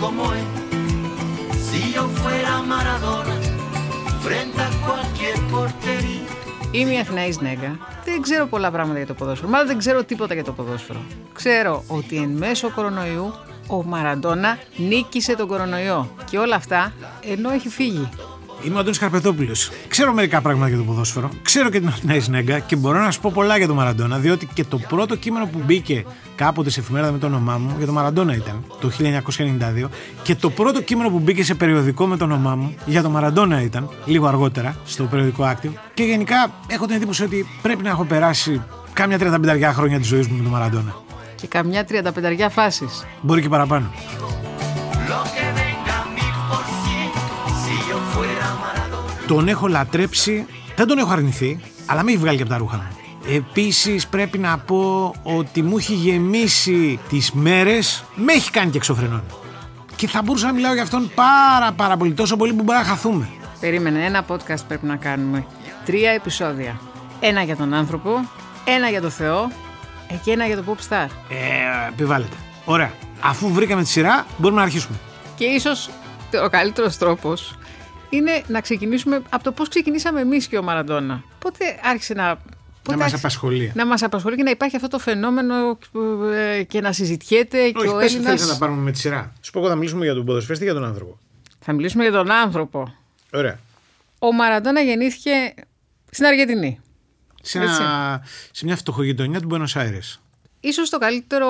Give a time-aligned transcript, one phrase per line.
[0.00, 0.46] como él.
[1.66, 3.36] Si yo fuera Maradona,
[4.24, 6.26] frente a cualquier portería.
[6.70, 7.78] Είμαι η Αθηναή Νέγκα.
[8.04, 9.50] Δεν ξέρω πολλά πράγματα για το ποδόσφαιρο.
[9.50, 11.00] Μάλλον δεν ξέρω τίποτα για το ποδόσφαιρο.
[11.32, 13.34] Ξέρω ότι εν μέσω κορονοϊού
[13.68, 16.10] ο Μαραντόνα νίκησε τον κορονοϊό.
[16.30, 18.08] Και όλα αυτά ενώ έχει φύγει.
[18.64, 19.70] Είμαι ο Αντώνης Καρπετόπουλος.
[19.88, 21.30] Ξέρω μερικά πράγματα για το ποδόσφαιρο.
[21.42, 24.48] Ξέρω και την Αθηναή Νέγκα και μπορώ να σου πω πολλά για τον Μαραντόνα, διότι
[24.54, 26.04] και το πρώτο κείμενο που μπήκε
[26.34, 28.90] κάποτε σε εφημερίδα με το όνομά μου για τον Μαραντόνα ήταν το
[29.84, 29.88] 1992
[30.22, 33.62] και το πρώτο κείμενο που μπήκε σε περιοδικό με το όνομά μου για τον Μαραντόνα
[33.62, 38.04] ήταν λίγο αργότερα στο περιοδικό Active και γενικά έχω την εντύπωση ότι πρέπει να έχω
[38.04, 40.94] περάσει κάμια 35 χρόνια της ζωής μου με τον Μαραντόνα.
[41.34, 43.04] Και καμιά 35 φάσεις.
[43.20, 43.90] Μπορεί και παραπάνω.
[49.26, 52.76] Τον έχω λατρέψει, δεν τον έχω αρνηθεί, αλλά με έχει βγάλει και από τα ρούχα
[52.76, 52.88] μου.
[53.34, 59.22] Επίσης πρέπει να πω ότι μου έχει γεμίσει τις μέρες, με έχει κάνει και εξωφρενών.
[59.96, 62.84] Και θα μπορούσα να μιλάω για αυτόν πάρα πάρα πολύ, τόσο πολύ που μπορεί να
[62.84, 63.28] χαθούμε.
[63.60, 65.46] Περίμενε, ένα podcast πρέπει να κάνουμε.
[65.84, 66.80] Τρία επεισόδια.
[67.20, 68.10] Ένα για τον άνθρωπο,
[68.64, 69.50] ένα για τον Θεό
[70.08, 71.06] ε, και ένα για τον pop star.
[71.28, 72.36] Ε, επιβάλλεται.
[72.64, 72.92] Ωραία.
[73.20, 74.96] Αφού βρήκαμε τη σειρά, μπορούμε να αρχίσουμε.
[75.36, 75.90] Και ίσως
[76.44, 77.54] ο καλύτερος τρόπος
[78.10, 81.22] είναι να ξεκινήσουμε από το πώς ξεκινήσαμε εμείς και ο Μαραντόνα.
[81.38, 82.36] Πότε άρχισε να...
[82.82, 83.72] Πότε μας άρχισε απασχολεί.
[83.74, 85.78] Να μας απασχολεί και να υπάρχει αυτό το φαινόμενο
[86.34, 88.32] ε, και να συζητιέται και Όχι, ο πες τι Έλληνας...
[88.32, 89.32] θέλεις να τα πάρουμε με τη σειρά.
[89.40, 91.18] Σου πω εγώ θα μιλήσουμε για τον ποδοσφαιριστή ή για τον άνθρωπο.
[91.58, 92.94] Θα μιλήσουμε για τον άνθρωπο.
[93.32, 93.58] Ωραία.
[94.18, 95.30] Ο Μαραντόνα γεννήθηκε
[96.10, 96.80] στην Αργεντινή.
[97.42, 100.18] Σε, ένα, σε μια φτωχογειτονιά του Buenos Aires.
[100.60, 101.48] Ίσως το καλύτερο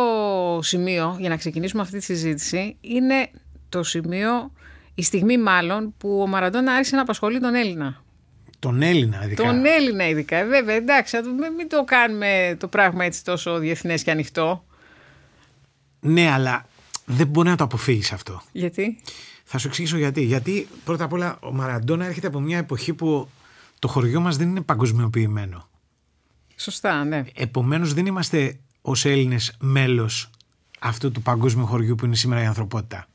[0.62, 3.30] σημείο για να ξεκινήσουμε αυτή τη συζήτηση είναι
[3.68, 4.52] το σημείο,
[4.98, 8.02] η στιγμή μάλλον, που ο Μαραντόνα άρχισε να απασχολεί τον Έλληνα.
[8.58, 9.44] Τον Έλληνα, ειδικά.
[9.44, 10.36] Τον Έλληνα ειδικά.
[10.36, 14.10] Ε, Βέβαια, εντάξει, να το- μην μην το κάνουμε το πράγμα έτσι τόσο διεθνές και
[14.10, 14.64] ανοιχτό.
[16.00, 16.66] Ναι, αλλά
[17.04, 18.42] δεν μπορεί να το αποφύγεις αυτό.
[18.52, 18.98] Γιατί;
[19.44, 20.22] Θα σου εξηγήσω γιατί.
[20.22, 23.28] Γιατί πρώτα απ' όλα ο Μαραντόνα έρχεται από μια εποχή που
[23.78, 25.68] το χωριό μας δεν είναι παγκοσμιοποιημένο.
[26.56, 27.24] Σωστά, ναι.
[27.34, 30.30] Επομένως δεν είμαστε ως Έλληνες μέλος
[30.80, 33.06] αυτού του παγκόσμιου χωριού που είναι σήμερα η ανθρωπότητα.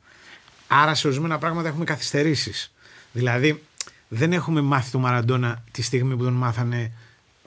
[0.74, 2.72] Άρα σε ορισμένα πράγματα έχουμε καθυστερήσεις.
[3.12, 3.64] Δηλαδή
[4.08, 6.92] δεν έχουμε μάθει τον Μαραντόνα τη στιγμή που τον μάθανε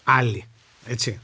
[0.04, 0.44] άλλοι.
[0.86, 1.20] Έτσι.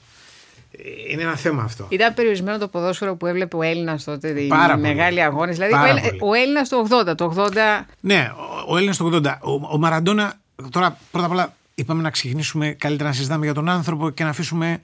[0.73, 1.87] Ε, Είναι ένα θέμα αυτό.
[1.89, 4.87] Ήταν περιορισμένο το ποδόσφαιρο που έβλεπε ο Έλληνας τότε, οι Πάρα πολύ.
[4.87, 5.55] μεγάλοι αγώνες.
[5.55, 6.19] Δηλαδή, Πάρα ο, Έλλη- πολύ.
[6.23, 7.15] ο Έλληνας το 80.
[7.17, 8.33] Το 80 Ναι,
[8.67, 9.39] ο, ο Έλληνας το 80.
[9.41, 10.35] Ο, ο Μαραντόνα,
[10.71, 14.31] τώρα πρώτα απ' όλα είπαμε να ξεκινήσουμε καλύτερα να συζητάμε για τον άνθρωπο και να
[14.31, 14.81] αφήσουμε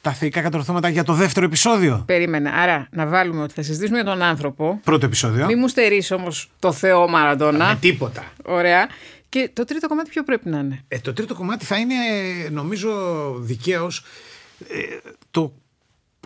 [0.00, 2.02] τα θεϊκά κατορθώματα για το δεύτερο επεισόδιο.
[2.06, 2.50] περίμενε.
[2.50, 4.80] Άρα, να βάλουμε ότι θα συζητήσουμε για τον άνθρωπο.
[4.84, 5.46] Πρώτο επεισόδιο.
[5.46, 7.66] Μην μου στερήσει όμως το Θεό Μαραντόνα.
[7.68, 8.24] Με τίποτα.
[8.44, 8.88] Ωραία.
[9.28, 11.94] Και το τρίτο κομμάτι ποιο πρέπει να είναι; Ε, το τρίτο κομμάτι θα είναι,
[12.50, 12.90] νομίζω,
[13.38, 14.04] δικαίως
[15.30, 15.52] το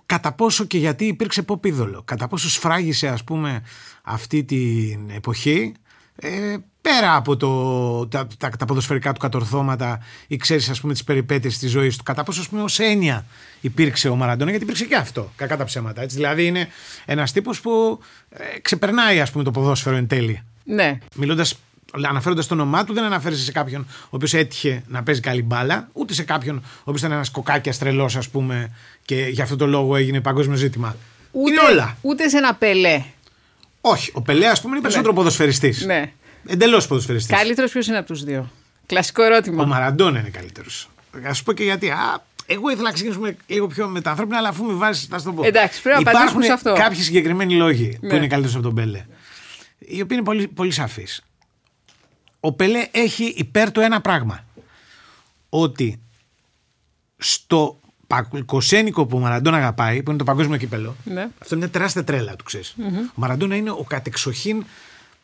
[0.07, 2.03] κατά πόσο και γιατί υπήρξε pop είδωλο.
[2.05, 3.63] Κατά πόσο σφράγισε, ας πούμε,
[4.03, 5.73] αυτή την εποχή
[6.17, 6.57] ε,
[6.91, 11.59] πέρα από το, τα, τα, τα ποδοσφαιρικά του κατορθώματα ή ξέρεις ας πούμε τις περιπέτειες
[11.59, 13.25] της ζωής του κατά πόσο ας πούμε ως έννοια
[13.61, 16.17] υπήρξε ο Μαραντόνα γιατί υπήρξε και αυτό κακά τα ψέματα έτσι.
[16.17, 16.69] δηλαδή είναι
[17.05, 20.99] ένας τύπος που ε, ξεπερνάει ας πούμε το ποδόσφαιρο εν τέλει Ναι.
[21.17, 21.55] Μιλώντας,
[22.09, 25.89] αναφέροντας το όνομά του, δεν αναφέρεσαι σε κάποιον ο οποίος έτυχε να παίζει καλή μπάλα,
[25.93, 28.71] ούτε σε κάποιον ο οποίος ήταν ένας κοκάκιας τρελός, ας πούμε,
[29.05, 30.97] και για αυτό το λόγο έγινε παγκόσμιο ζήτημα.
[31.31, 31.97] Ούτε, Είναι όλα.
[32.01, 33.03] Ούτε σε ένα πελέ.
[33.81, 34.11] Όχι.
[34.15, 35.85] Ο Πελέ, ας πούμε, είναι περισσότερο ποδοσφαιριστής.
[35.85, 36.13] Ναι.
[36.47, 37.37] Εντελώς ποδοσφαιριστής.
[37.37, 38.51] Καλύτερος ποιος είναι από τους δύο;
[38.87, 39.63] Κλασικό ερώτημα.
[39.63, 40.89] Ο Μαραντόνα είναι καλύτερος.
[41.29, 41.91] Α σου πω και γιατί.
[41.91, 45.19] Α, εγώ ήθελα να ξεκινήσουμε λίγο πιο με τα ανθρώπινα, αλλά αφού με βάζεις, θα
[45.19, 45.45] σου το πω.
[45.45, 46.83] Εντάξει, πρέπει να Υπάρχουν απαντήσουμε σε αυτό.
[46.83, 48.09] κάποιοι συγκεκριμένοι λόγοι Ναι.
[48.09, 49.05] που είναι καλύτερος από τον Πέλε.
[49.79, 51.23] Οι οποίοι είναι πολύ, πολύ σαφείς.
[52.41, 54.45] Ο Πελέ έχει υπέρ του ένα πράγμα.
[55.49, 56.01] Ότι
[57.17, 61.21] στο παγκοσένικο που ο Μαραντόνα αγαπάει, που είναι το παγκόσμιο κύπελο, Ναι.
[61.21, 62.75] αυτό είναι μια τεράστια τρέλα του, ξέρεις.
[62.79, 64.65] Ο Μαραντόνα είναι ο κατεξοχήν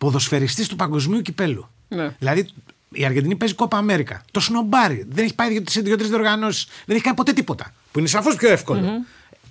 [0.00, 1.68] ποδοσφαιριστής του παγκοσμίου κυπέλου.
[1.88, 2.14] Ναι.
[2.18, 2.48] Δηλαδή
[2.92, 4.24] η Αργεντινή παίζει κόπα Αμέρικα.
[4.30, 5.06] Το σνομπάρι.
[5.10, 6.66] Δεν έχει πάει σε δύο-τρεις διοργανώσεις.
[6.86, 7.74] Δεν έχει κάνει ποτέ τίποτα.
[7.92, 9.04] Που είναι σαφώς πιο εύκολο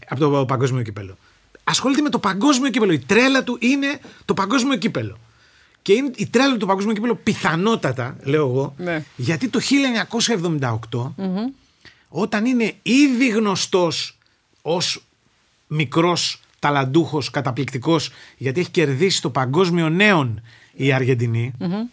[0.10, 1.18] από το παγκόσμιο κύπελο.
[1.64, 2.92] Ασχολείται με το παγκόσμιο κύπελο.
[2.92, 5.20] Η τρέλα του είναι το παγκόσμιο κύπελο.
[5.82, 9.04] Και είναι η τρέλα του το παγκόσμιο κύπελο πιθανότατα, λέω εγώ, Ναι.
[9.16, 11.14] γιατί το 1978,
[12.10, 14.18] όταν είναι ήδη γνωστός
[14.62, 15.04] ως
[15.68, 20.42] μικρός ταλαντούχος, καταπληκτικός, γιατί έχει κερδίσει το παγκόσμιο νέον
[20.74, 21.52] η αργεντινη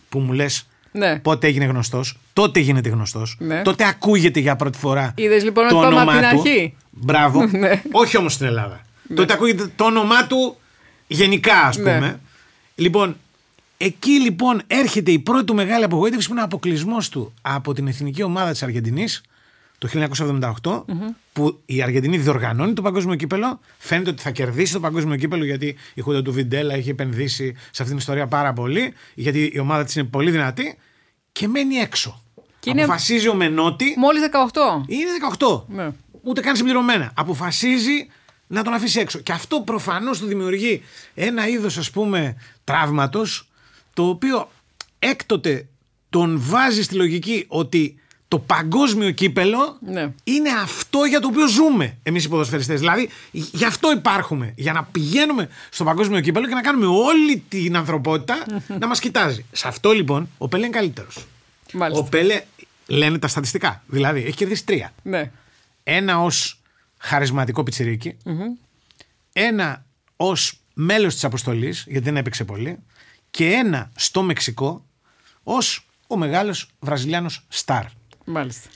[0.09, 1.19] που μου λες Ναι.
[1.19, 3.63] πότε έγινε γνωστός, τότε γίνεται γνωστός, Ναι.
[3.63, 6.41] τότε ακούγεται για πρώτη φορά Είδες, λοιπόν, το ότι πάμε όνομά απ' την του.
[6.49, 7.47] αρχή; Μπράβο.
[7.59, 7.83] Ναι.
[7.93, 8.81] Όχι όμως στην Ελλάδα.
[9.15, 10.57] Τότε ακούγεται το όνομά του
[11.07, 11.95] γενικά ας Ναι.
[11.95, 12.21] πούμε.
[12.75, 13.17] Λοιπόν,
[13.77, 17.87] εκεί λοιπόν έρχεται η πρώτη του μεγάλη απογοήτευση που είναι ο αποκλεισμός του από την
[17.87, 19.21] εθνική ομάδα της Αργεντινής
[19.79, 19.89] το
[20.63, 20.85] 1978
[21.33, 23.61] που η Αργεντινή διοργανώνει το παγκόσμιο κύπελο.
[23.79, 27.69] Φαίνεται ότι θα κερδίσει το παγκόσμιο κύπελο γιατί η Χούντα του Βιντέλα έχει επενδύσει σε
[27.71, 28.93] αυτήν την ιστορία πάρα πολύ.
[29.15, 30.79] Γιατί η ομάδα της είναι πολύ δυνατή
[31.33, 32.23] και μένει έξω.
[32.61, 33.95] Και είναι- Αποφασίζει ο Μενότη.
[33.97, 34.83] Μόλις 18.
[34.87, 35.65] Είναι 18.
[35.69, 35.89] Ναι.
[36.23, 37.13] Ούτε καν συμπληρωμένα.
[37.17, 38.07] Αποφασίζει
[38.47, 39.19] να τον αφήσει έξω.
[39.19, 40.83] Και αυτό προφανώς του δημιουργεί
[41.15, 43.49] ένα είδος ας πούμε τραύματος
[43.95, 44.49] το οποίο
[44.99, 45.69] έκτοτε
[46.11, 50.13] τον βάζει στη λογική ότι το παγκόσμιο κύπελο Ναι.
[50.25, 52.81] είναι αυτό για το οποίο ζούμε εμείς οι ποδοσφαιριστές.
[52.81, 54.53] Δηλαδή, γι' αυτό υπάρχουμε.
[54.57, 58.45] Για να πηγαίνουμε στο παγκόσμιο κύπελο και να κάνουμε όλη την ανθρωπότητα
[58.79, 59.45] να μας κοιτάζει.
[59.53, 61.27] Σε αυτό λοιπόν ο Πέλε είναι καλύτερος.
[61.73, 62.05] Μάλιστα.
[62.05, 62.43] Ο Πέλε
[62.87, 63.83] λένε τα στατιστικά.
[63.87, 64.93] Δηλαδή, έχει κερδίσει τρία.
[65.03, 65.31] Ναι.
[65.83, 66.61] Ένα ως
[66.99, 68.17] χαρισματικό πιτσιρίκι,
[69.33, 69.85] ένα
[70.17, 72.79] ως μέλος της αποστολής, γιατί δεν έπαιξε πολύ,
[73.31, 74.85] και ένα στο Μεξικό
[75.43, 77.85] ως ο μεγάλος Βραζιλιάνος Σταρ.
[78.27, 78.69] Μάλιστα.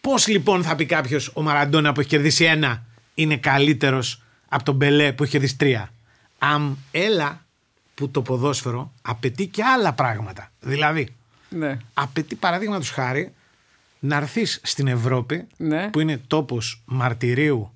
[0.00, 2.82] Πώς λοιπόν θα πει κάποιος ο Μαραντόνα που έχει κερδίσει ένα
[3.14, 5.90] είναι καλύτερος από τον Μπελέ που έχει κερδίσει τρία;
[6.38, 7.44] Αμ, έλα
[7.94, 10.50] που το ποδόσφαιρο απαιτεί και άλλα πράγματα.
[10.60, 11.14] Δηλαδή,
[11.48, 11.76] Ναι.
[11.94, 13.32] απαιτεί παραδείγματος χάρη
[13.98, 15.88] να έρθεις στην Ευρώπη Ναι.
[15.88, 17.70] που είναι τόπος μαρτυρίου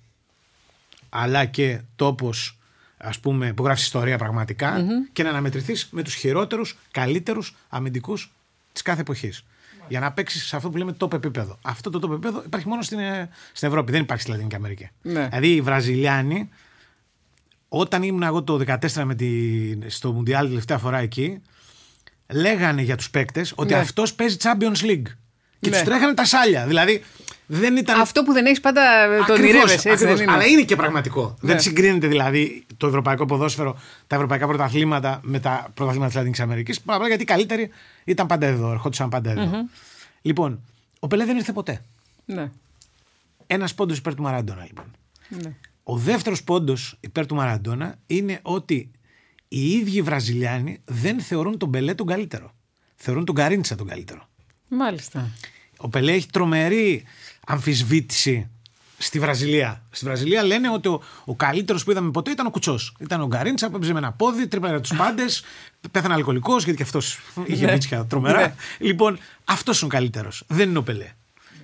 [1.08, 2.58] αλλά και τόπος
[2.96, 8.32] ας πούμε που γράφεις ιστορία πραγματικά, και να αναμετρηθείς με τους χειρότερους, καλύτερους αμυντικούς
[8.72, 9.44] της κάθε εποχής.
[9.90, 11.58] Για να παίξει σε αυτό που λέμε top επίπεδο.
[11.62, 14.88] Αυτό το top επίπεδο υπάρχει μόνο στην, ε, στην Ευρώπη, δεν υπάρχει στη Λατινική Αμερική.
[15.02, 15.26] Ναι.
[15.28, 16.48] Δηλαδή οι Βραζιλιάνοι,
[17.68, 21.42] όταν ήμουν εγώ το 2014 με τη, στο Μουντιάλ τελευταία φορά εκεί,
[22.32, 23.78] λέγανε για τους παίκτες ότι Ναι.
[23.78, 25.02] αυτός παίζει Champions League.
[25.60, 25.76] Και Ναι.
[25.76, 26.66] τους τρέχανε τα σάλια.
[26.66, 27.02] Δηλαδή
[27.52, 28.00] δεν ήταν.
[28.00, 30.14] Αυτό που δεν έχεις πάντα το Ακριβώς, ονειρεύεσαι, έτσι ακριβώς.
[30.14, 30.32] δεν είναι.
[30.32, 31.36] Αλλά είναι και πραγματικό.
[31.40, 31.52] Ναι.
[31.52, 36.80] Δεν συγκρίνεται δηλαδή το ευρωπαϊκό ποδόσφαιρο, τα ευρωπαϊκά πρωταθλήματα με τα πρωταθλήματα της Λατινικής Αμερικής.
[36.84, 37.70] Απλά γιατί οι καλύτεροι
[38.04, 39.50] ήταν πάντα εδώ, ερχόντουσαν πάντα εδώ.
[40.22, 40.60] Λοιπόν,
[40.98, 41.82] ο Πελέ δεν ήρθε ποτέ.
[42.24, 42.50] Ναι.
[43.46, 44.84] Ένας πόντος υπέρ του Μαραντόνα λοιπόν.
[45.28, 45.54] ναι.
[45.82, 48.90] Ο δεύτερος πόντος υπέρ του Μαραντόνα είναι ότι
[49.48, 52.54] οι ίδιοι οι Βραζιλιάνοι δεν θεωρούν τον Πελέ τον καλύτερο.
[52.96, 54.28] Θεωρούν τον Καρίντσα τον καλύτερο.
[54.68, 55.28] Μάλιστα.
[55.76, 57.04] Ο Πελέ έχει τρομερή
[57.46, 58.48] αμφισβήτηση
[58.98, 59.82] στη Βραζιλία.
[59.90, 62.94] Στη Βραζιλία λένε ότι ο, ο καλύτερος που είδαμε ποτέ ήταν ο Κουτσός.
[63.00, 65.44] Ήταν ο Γκαρίντσα που έπαιζε με ένα πόδι, τρύπανε τους πάντες,
[65.90, 67.72] πέθανε αλκοολικός γιατί και αυτός είχε Ναι.
[67.72, 68.40] βίτσια τρομερά.
[68.40, 68.54] Ναι.
[68.78, 70.44] Λοιπόν, αυτός είναι ο καλύτερος.
[70.46, 71.08] Δεν είναι ο Πελέ.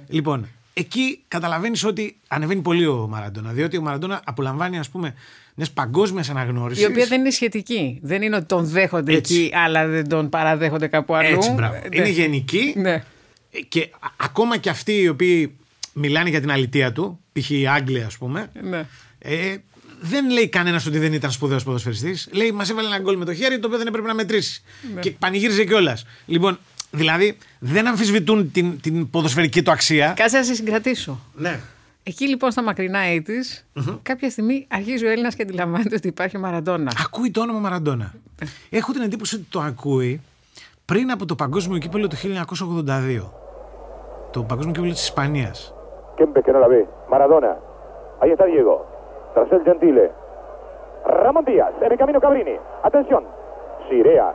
[0.08, 3.52] Λοιπόν, εκεί καταλαβαίνεις ότι ανεβαίνει πολύ ο Μαραντόνα.
[3.52, 5.14] Διότι ο Μαραντόνα απολαμβάνει, ας πούμε,
[5.54, 6.82] μιας παγκόσμιας αναγνώρισης.
[6.82, 7.98] Η οποία δεν είναι σχετική.
[8.02, 9.34] Δεν είναι ότι τον δέχονται Έτσι.
[9.34, 11.34] εκεί, αλλά δεν τον παραδέχονται κάπου αλλού.
[11.36, 11.74] Έτσι, μπράβο.
[11.74, 12.08] Ε, Είναι ναι.
[12.10, 12.74] γενική.
[12.76, 13.04] Ναι.
[13.68, 15.56] Και α- ακόμα και αυτοί οι οποίοι
[15.98, 17.50] μιλάνε για την αλητεία του, π.χ.
[17.50, 18.86] οι Άγγλοι, ας πούμε, Ναι.
[19.18, 19.56] ε,
[20.00, 22.28] δεν λέει κανένας ότι δεν ήταν σπουδαίος ποδοσφαιριστής.
[22.32, 24.62] Λέει, μας έβαλε ένα γκολ με το χέρι το οποίο δεν έπρεπε να μετρήσει.
[24.94, 25.00] Ναι.
[25.00, 26.04] Και πανηγύριζε κιόλας.
[26.26, 26.58] Λοιπόν,
[26.90, 30.12] δηλαδή δεν αμφισβητούν την, την ποδοσφαιρική του αξία.
[30.16, 31.20] Κάτσε να σε συγκρατήσω.
[31.34, 31.60] Ναι.
[32.02, 33.34] Εκεί λοιπόν στα μακρινά έτη,
[34.02, 36.92] κάποια στιγμή αρχίζει ο Έλληνας και αντιλαμβάνεται ότι υπάρχει ο Μαραντόνα.
[37.00, 38.14] Ακούει το όνομα Μαραντόνα.
[38.70, 40.20] Έχω την εντύπωση ότι το ακούει
[40.84, 43.30] πριν από το Παγκόσμιο Κύπελο του 1982.
[44.32, 45.72] Το Παγκόσμιο Κύπελο της Ισπανίας.
[46.16, 46.86] Kempes que no la ve.
[47.10, 47.52] Maradona.
[48.20, 48.86] Ahí está Diego.
[49.34, 50.10] Tras el Gentile.
[51.06, 51.72] Ramón Díaz.
[51.82, 52.56] En el camino Cabrini.
[52.82, 53.22] Atención.
[53.88, 54.28] Sirea.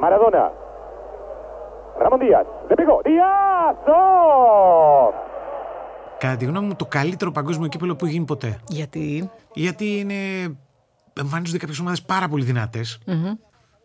[0.00, 0.50] Maradona.
[2.00, 2.46] Ramón Díaz.
[2.68, 3.02] Le pegó.
[3.04, 3.76] Díaz.
[3.86, 5.12] ¡Oh!
[6.18, 8.58] Κατά τη γνώμη μου, το καλύτερο παγκόσμιο κύπελο που έχει γίνει ποτέ.
[8.68, 10.14] Γιατί; Γιατί είναι.
[11.20, 12.98] εμφανίζονται κάποιες ομάδες πάρα πολύ δυνατές,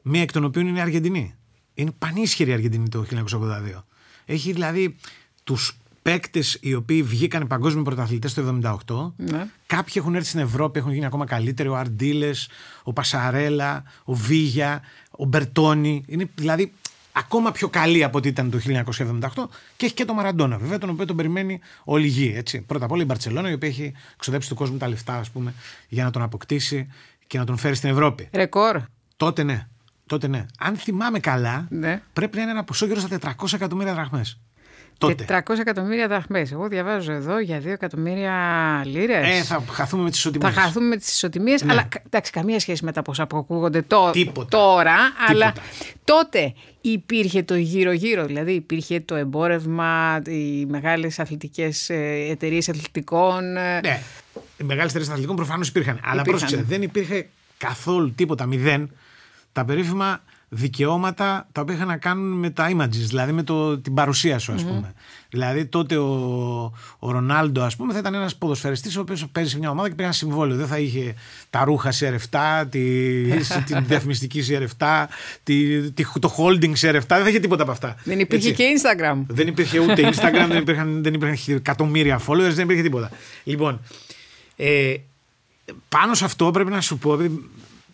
[0.04, 1.36] Μία εκ των οποίων είναι η Αργεντινή.
[1.74, 3.84] Είναι πανίσχυρη η Αργεντινή το 1982.
[4.26, 4.96] Έχει δηλαδή
[5.44, 9.14] τους παίκτες οι οποίοι βγήκαν παγκόσμιοι πρωταθλητές το 1978.
[9.16, 9.48] Ναι.
[9.66, 11.70] Κάποιοι έχουν έρθει στην Ευρώπη, έχουν γίνει ακόμα καλύτεροι.
[11.70, 12.50] Ο Αρντίλες,
[12.84, 14.82] ο Πασαρέλα, ο Βίγια,
[15.12, 16.04] ο Μπερτόνι.
[16.08, 16.72] Είναι δηλαδή
[17.12, 19.28] ακόμα πιο καλή από ό,τι ήταν το 1978
[19.78, 22.34] και έχει και το Μαραντόνα, βέβαια, τον οποίο τον περιμένει όλη η γη.
[22.36, 22.62] Έτσι.
[22.62, 25.54] Πρώτα απ' όλα η Μπαρσελόνα, η οποία έχει ξοδέψει του κόσμου τα λεφτά, ας πούμε,
[25.88, 26.88] για να τον αποκτήσει
[27.28, 28.30] και να τον φέρει στην Ευρώπη.
[28.34, 28.82] Ρεκόρ.
[29.18, 29.68] Τότε ναι.
[30.06, 30.46] Τότε ναι.
[30.60, 32.02] Αν θυμάμαι καλά, Ναι.
[32.14, 34.40] πρέπει να είναι ένα ποσό γύρω στα 400 εκατομμύρια δραχμές.
[35.08, 35.26] Τότε.
[35.48, 36.52] 400 εκατομμύρια δραχμές.
[36.52, 38.34] Εγώ διαβάζω εδώ για 2 εκατομμύρια
[38.86, 39.40] λίρες.
[39.40, 40.56] Ε, θα χαθούμε με τις Θα ισοτιμίες.
[40.64, 41.72] χαθούμε με τις ισοτιμίες, Ναι.
[41.72, 44.48] αλλά κα- εντάξει, καμία σχέση με τα ποσά που ακούγονται τό- Τίποτα.
[44.58, 44.96] τώρα.
[45.30, 45.68] Αλλά Τίποτα.
[46.04, 48.26] τότε υπήρχε το γύρω-γύρω.
[48.26, 51.90] Δηλαδή υπήρχε το εμπόρευμα, οι μεγάλες αθλητικές
[52.30, 53.58] εταιρείες αθλητικών.
[53.58, 54.02] ε, Ναι.
[54.58, 56.00] Οι μεγάλες εταιρείες αθλητικών προφανώς υπήρχαν.
[56.04, 56.40] Αλλά Υπήρχαν.
[56.40, 57.28] πρόσεξε, δεν υπήρχε
[57.58, 58.92] καθόλου τίποτα, μηδέν,
[59.54, 60.22] τα περίφημα
[60.54, 64.54] δικαιώματα τα οποία είχαν να κάνουν με τα images, δηλαδή με το, την παρουσία σου,
[64.54, 64.94] ας πούμε.
[65.30, 66.14] Δηλαδή τότε ο,
[67.00, 69.94] ο Ρονάλντο, ας πούμε, θα ήταν ένας ποδοσφαιριστής ο οποίος παίζει σε μια ομάδα και
[69.94, 70.58] πήρε ένα συμβόλαιο.
[70.58, 71.14] Δεν θα είχε
[71.50, 72.82] τα ρούχα CR7, τη,
[73.68, 75.06] την διαφημιστική CR7,
[75.44, 77.96] τη, τη, το holding CR7, δεν θα είχε τίποτα από αυτά.
[78.04, 78.64] Δεν υπήρχε Έτσι.
[78.64, 79.24] και Instagram.
[79.28, 83.12] Δεν υπήρχε ούτε Instagram, δεν υπήρχαν, δεν υπήρχαν εκατομμύρια followers, δεν υπήρχε τίποτα.
[83.44, 83.82] Λοιπόν,
[84.56, 84.96] ε,
[85.90, 87.50] πάνω σε αυτό πρέπει να σου πω, επειδή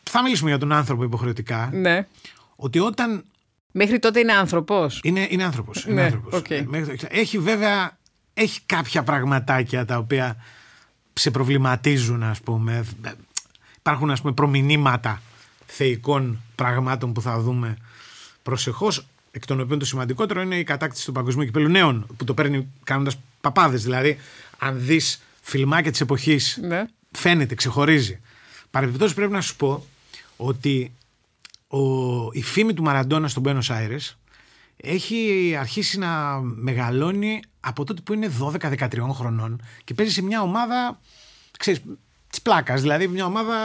[0.09, 2.07] θα μιλήσουμε για τον άνθρωπο υποχρεωτικά, Ναι.
[2.59, 3.23] Ότι όταν
[3.71, 4.99] Μέχρι τότε είναι άνθρωπος.
[5.03, 5.83] είναι, είναι άνθρωπος.
[5.85, 6.33] Είναι Ναι, άνθρωπος.
[6.39, 6.49] οκ.
[6.49, 7.97] Ε, μέχρι το- Έχει βέβαια
[8.33, 10.35] έχει κάποια πραγματάκια τα οποία
[11.13, 12.85] σε προβληματίζουν ας πούμε.
[13.77, 15.21] Υπάρχουν ας πούμε προμηνύματα
[15.65, 17.77] θεϊκών πραγμάτων που θα δούμε
[18.43, 22.33] προσεχώς εκ των οποίων το σημαντικότερο είναι η κατάκτηση του παγκοσμίου κυπέλου νέων που το
[22.33, 24.17] παίρνει κάνοντας παπάδες δηλαδή
[24.57, 26.85] αν δεις φιλμάκια της εποχής Ναι.
[27.11, 28.19] φαίνεται, ξεχωρίζει.
[28.71, 29.85] Παρεμπιπτόντως πρέπει να σου πω
[30.37, 30.91] ότι
[31.67, 31.79] ο,
[32.31, 34.15] η φήμη του Μαραντόνα στον Buenos Aires
[34.81, 40.99] έχει αρχίσει να μεγαλώνει από τότε που είναι 12-13 χρονών και παίζει σε μια ομάδα,
[41.59, 41.81] ξέρεις,
[42.29, 43.55] της πλάκας, δηλαδή μια ομάδα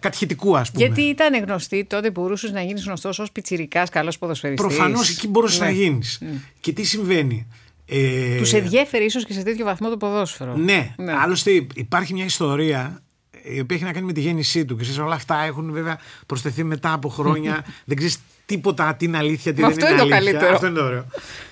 [0.00, 0.84] κατηχητικού ας πούμε.
[0.84, 4.66] Γιατί ήταν γνωστή τότε που μπορούσες να γίνεις γνωστός ως πιτσυρικά καλός ποδοσφαιριστής.
[4.66, 5.64] Προφανώς εκεί μπορούσες Ναι.
[5.64, 6.22] να γίνεις.
[6.60, 7.46] Και τι συμβαίνει;
[7.86, 10.56] Ε, Τους ενδιέφερε ίσως και σε τέτοιο βαθμό το ποδόσφαιρο.
[10.56, 10.94] Ναι.
[11.22, 13.02] άλλωστε υπάρχει μια ιστορία
[13.44, 14.76] η οποία έχει να κάνει με τη γέννησή του.
[14.76, 17.64] Και ξέρεις, όλα αυτά έχουν βέβαια προσθεθεί μετά από χρόνια.
[17.84, 20.32] δεν ξέρεις τίποτα τι είναι αλήθεια, τι Μα δεν αυτό είναι, είναι το αλήθεια.
[20.32, 20.54] καλύτερο.
[20.54, 21.06] Αυτό είναι το ωραίο.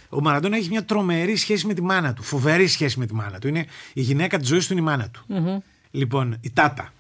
[0.09, 2.23] Ο Μαραντόνα έχει μια τρομερή σχέση με τη μάνα του.
[2.23, 3.49] Φοβερή σχέση με τη μάνα του.
[3.49, 5.63] Είναι η γυναίκα της ζωής του είναι η μάνα του.
[5.91, 6.93] Λοιπόν, η Τάτα.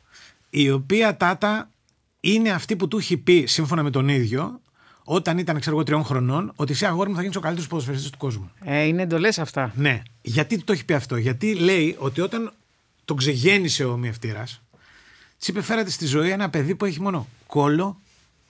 [0.50, 1.70] Η οποία Τάτα
[2.20, 4.60] είναι αυτή που του έχει πει, σύμφωνα με τον ίδιο,
[5.04, 8.10] όταν ήταν, ξέρω εγώ, τριών χρονών, ότι εσύ αγόρι μου θα γίνεις ο καλύτερος ποδοσφαιριστής
[8.10, 8.50] του κόσμου.
[8.64, 9.72] Ε, είναι εντολές αυτά.
[9.74, 10.02] Ναι.
[10.22, 12.52] Γιατί του το έχει πει αυτό, Γιατί λέει ότι όταν
[13.04, 14.62] τον ξεγέννησε ο Μιευτήρας,
[15.42, 18.00] της είπε φέρατε στη ζωή ένα παιδί που έχει μόνο κόλλο,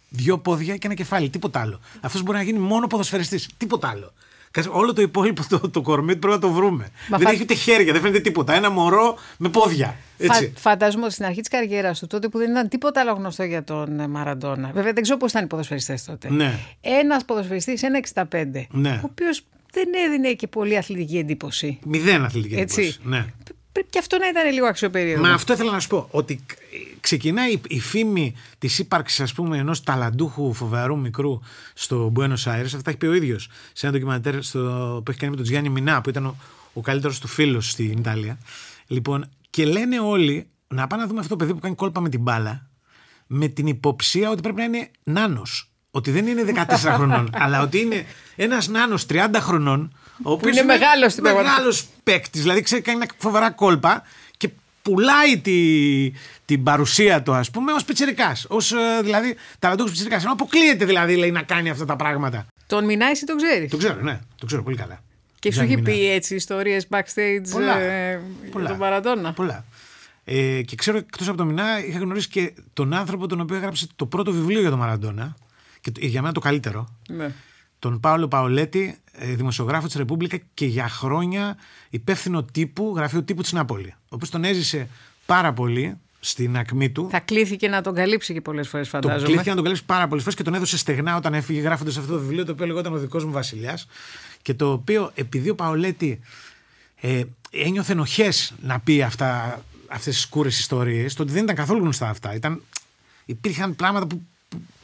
[0.09, 1.29] δύο πόδια και ένα κεφάλι.
[1.31, 1.81] Τίποτα άλλο.
[2.01, 3.49] Αυτός μπορεί να γίνει μόνο ποδοσφαιριστής.
[3.57, 4.13] Τίποτα άλλο.
[4.51, 6.91] Κάτσε, Όλο το υπόλοιπο το, το κορμί του πρέπει να το βρούμε.
[7.09, 8.55] Μα δεν φα- έχει ούτε χέρια, δεν φαίνεται τίποτα.
[8.55, 9.97] Ένα μωρό με πόδια.
[10.19, 10.53] Έτσι.
[10.55, 13.43] Φα, φαντάζομαι ότι στην αρχή της καριέρας του, τότε που δεν ήταν τίποτα άλλο γνωστό
[13.45, 14.71] για τον ε, Μαραντόνα.
[14.75, 16.31] Βέβαια δεν ξέρω πώς ήταν οι ποδοσφαιριστές τότε.
[16.31, 16.59] Ναι.
[16.81, 18.25] Ένας ποδοσφαιριστής, ένα 65.
[18.71, 18.91] Ναι.
[19.03, 21.79] Ο οποίος δεν έδινε και πολύ αθλητική εντύπωση.
[21.85, 22.81] Μηδέν αθλητική Έτσι.
[22.81, 22.99] εντύπωση.
[23.03, 23.27] Ναι.
[23.73, 25.23] Πρέπει και αυτό να ήταν λίγο αξιοπερίεργο.
[25.23, 26.09] Μα αυτό ήθελα να σου πω.
[26.11, 26.41] Ότι
[27.01, 31.41] ξεκινάει η- η φήμη της ύπαρξης, ας πούμε, ενός ταλαντούχου φοβερού μικρού
[31.75, 32.65] στο Buenos Aires.
[32.65, 34.59] Αυτά έχει πει ο ίδιος σε ένα ντοκιμαντέρ στο,
[35.05, 36.37] που έχει κάνει με τον Γιάννη Μινά, που ήταν ο,
[36.73, 38.39] ο καλύτερος του φίλος στην Ιταλία.
[38.87, 42.09] Λοιπόν, και λένε όλοι να πάμε να δούμε αυτό το παιδί που κάνει κόλπα με
[42.09, 42.71] την μπάλα,
[43.27, 45.67] με την υποψία ότι πρέπει να είναι νάνος.
[45.91, 48.05] Ότι δεν είναι 14 χρονών, αλλά ότι είναι
[48.37, 49.93] ένας νάνος 30 χρονών.
[50.23, 51.63] Ο οποίος είναι μεγάλος στην πραγματικότητα.
[51.63, 54.03] Μεγάλος παίκτης, δηλαδή ξέρει, κάνει φοβερά κόλπα
[54.37, 54.51] και
[54.83, 55.59] πουλάει τη,
[56.45, 58.37] την παρουσία του, ας πούμε, ως πιτσερικά.
[58.49, 58.57] Ω
[59.03, 60.17] δηλαδή ταλαντούχος πιτσερικά.
[60.21, 62.47] Ενώ αποκλείεται δηλαδή λέει, να κάνει αυτά τα πράγματα.
[62.67, 65.03] Τον Μινά, εσύ τον ξέρεις; Το ξέρω, ναι, το ξέρω πολύ καλά.
[65.39, 65.97] Και σου Γιάννη έχει Μινά.
[65.97, 67.79] πει έτσι ιστορίες backstage Πολλά.
[67.79, 68.65] ε, Πολλά.
[68.65, 69.65] για τον Μαραντόνα; Πολλά.
[70.25, 73.87] Ε, και ξέρω εκτός από το Μινά, είχα γνωρίσει και τον άνθρωπο τον οποίο έγραψε
[73.97, 75.37] το πρώτο βιβλίο για τον Μαραντόνα.
[75.81, 76.89] Και το- για μένα το καλύτερο.
[77.09, 77.31] Ναι.
[77.83, 81.57] Τον Πάολο Παολέτη, ε, δημοσιογράφο της Ρεπούμπλικα και για χρόνια
[81.91, 83.95] υπεύθυνο τύπου, γραφείο τύπου της Νάπολη.
[83.99, 84.89] Ο οποίος τον έζησε
[85.27, 87.09] πάρα πολύ στην ακμή του.
[87.11, 89.27] Θα κλήθηκε να τον καλύψει και πολλές φορές, Τον φαντάζομαι.
[89.27, 92.13] κλείθηκε να τον καλύψει πάρα πολλές φορές και τον έδωσε στεγνά όταν έφυγε γράφοντας αυτό
[92.13, 93.87] το βιβλίο το οποίο λεγόταν Ο δικός μου Βασιλιάς.
[94.43, 96.21] Και το οποίο επειδή ο Παολέτη
[97.01, 101.81] ε, ένιωθε ενοχές να πει αυτά, αυτές τις σκούρες ιστορίες, το ότι δεν ήταν καθόλου
[101.81, 102.35] γνωστά αυτά.
[102.35, 102.63] Ήταν,
[103.25, 104.25] υπήρχαν πράγματα που, που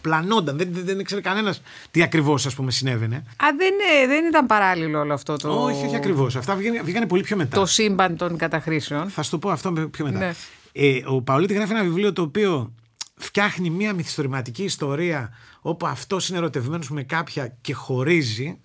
[0.01, 3.17] πλανόνταν, δεν, δεν, δεν ήξερε κανένας τι ακριβώς ας πούμε συνέβαινε.
[3.17, 5.65] Α, δεν, ε, δεν ήταν παράλληλο όλο αυτό το.
[5.65, 6.37] Όχι, όχι ακριβώς.
[6.37, 7.59] Αυτά βγήκανε, βγήκανε πολύ πιο μετά.
[7.59, 9.09] Το σύμπαν των καταχρήσεων.
[9.09, 10.19] Θα σου το πω αυτό πιο μετά.
[10.19, 10.35] Ναι.
[10.73, 12.73] Ε, ο Παολίτη γράφει ένα βιβλίο το οποίο
[13.17, 18.61] φτιάχνει μια μυθιστορηματική ιστορία όπου αυτός είναι ερωτευμένος με κάποια και χωρίζει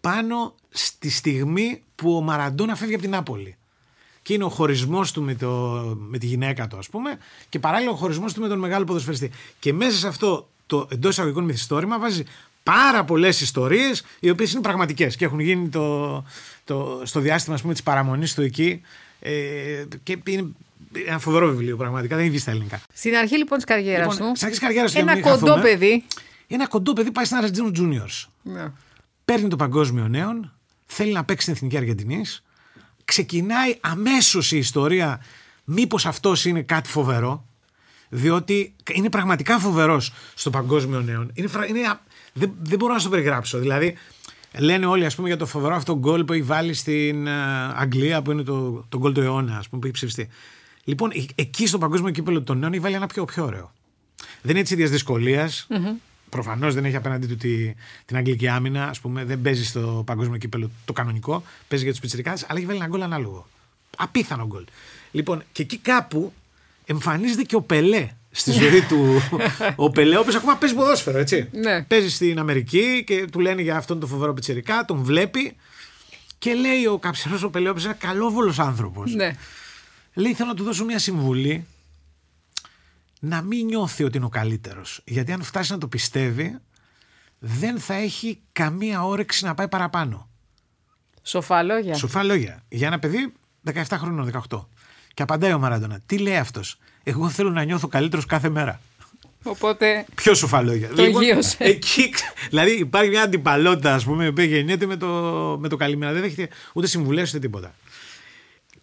[0.00, 3.54] πάνω στη στιγμή που ο Μαραντόνα φεύγει από την Νάπολη.
[4.22, 5.48] Και είναι ο χωρισμός του με, το,
[5.96, 9.30] με τη γυναίκα του, ας πούμε, και παράλληλα ο χωρισμός του με τον μεγάλο ποδοσφαιριστή.
[9.58, 12.24] Και μέσα σε αυτό το εντός εισαγωγικών μυθιστόρημα βάζει
[12.62, 16.24] πάρα πολλές ιστορίες οι οποίες είναι πραγματικές και έχουν γίνει το,
[16.64, 18.80] το, στο διάστημα ας πούμε, της παραμονής του εκεί.
[19.20, 20.48] Ε, και είναι
[21.06, 22.80] ένα φοβερό βιβλίο πραγματικά, δεν έχει βγεις στα ελληνικά.
[22.92, 24.36] Στην αρχή λοιπόν της καριέρας Λοιπόν, του.
[24.36, 26.04] στην αρχή της καριέρας του, για να Ένα μην κοντό χαθούμε, παιδί.
[26.46, 28.28] Ένα κοντό παιδί πάει στην Αρζεντίνο Juniors.
[28.42, 28.72] Ναι.
[29.24, 30.52] Παίρνει το παγκόσμιο νέον,
[30.86, 32.42] θέλει να παίξει στην Εθνική Αργεντινής.
[33.04, 35.24] Ξεκινάει αμέσως η ιστορία
[35.64, 37.44] μήπως αυτός είναι κάτι φοβερό,
[38.10, 41.30] διότι είναι πραγματικά φοβερός στο παγκόσμιο νέον.
[41.34, 42.00] Είναι, φρα- είναι, α-
[42.32, 43.58] δεν, δεν μπορώ να σου το περιγράψω.
[43.58, 43.96] Δηλαδή,
[44.58, 47.32] λένε όλοι ας πούμε, για το φοβερό αυτό γκολ που έχει βάλει στην ε,
[47.74, 50.28] Αγγλία, που είναι το, το γκολ του αιώνα, ας πούμε, που έχει ψηφιστεί.
[50.84, 53.72] Λοιπόν, ε- εκεί στο παγκόσμιο κύπελο των νέων έχει βάλει ένα πιο, πιο ωραίο.
[54.42, 55.66] Δεν είναι της ίδιας δυσκολίας.
[56.28, 57.74] Προφανώς δεν έχει απέναντί του τη,
[58.04, 58.88] την αγγλική άμυνα.
[58.88, 61.42] Ας πούμε, δεν παίζει στο παγκόσμιο κύπελο το κανονικό.
[61.68, 63.46] Παίζει για τους πιτσυρικάδε, αλλά έχει βάλει ένα γκολ ανάλογο.
[63.96, 64.64] Απίθανο γκολ.
[65.10, 66.32] Λοιπόν, και εκεί κάπου
[66.90, 69.22] εμφανίζεται και ο Πελέ στη ζωή του.
[69.76, 71.48] ο Πελέ, ο οποίος ακόμα παίζει ποδόσφαιρο, έτσι.
[71.52, 71.82] Ναι.
[71.82, 75.56] Παίζει στην Αμερική και του λένε για αυτόν τον φοβερό πιτσυρικά, τον βλέπει
[76.38, 79.14] και λέει ο καψερό ο Πελέ, ο οποίος είναι καλόβολος άνθρωπος.
[79.14, 79.36] Ναι.
[80.14, 81.66] Λέει: Θέλω να του δώσω μια συμβουλή
[83.20, 85.00] να μην νιώθει ότι είναι ο καλύτερος.
[85.04, 86.58] Γιατί αν φτάσει να το πιστεύει,
[87.38, 90.28] δεν θα έχει καμία όρεξη να πάει παραπάνω.
[91.22, 91.94] Σοφά λόγια.
[91.94, 92.62] Σοφά λόγια.
[92.68, 93.32] Για ένα παιδί
[93.72, 94.66] 17 χρονών, 18.
[95.14, 96.00] Και απαντάει ο Μαραντόνα.
[96.06, 98.80] Τι λέει αυτός; Εγώ θέλω να νιώθω καλύτερος κάθε μέρα.
[99.42, 100.04] Οπότε.
[100.14, 101.56] Πιο σοφά λόγια; Το υγείωσε.
[101.58, 102.12] εκεί,
[102.48, 105.06] δηλαδή υπάρχει μια αντιπαλότητα, ας πούμε, που γεννιέται με το,
[105.60, 106.12] με το καλημέρα.
[106.12, 107.74] Δεν έχετε ούτε συμβουλές ούτε τίποτα.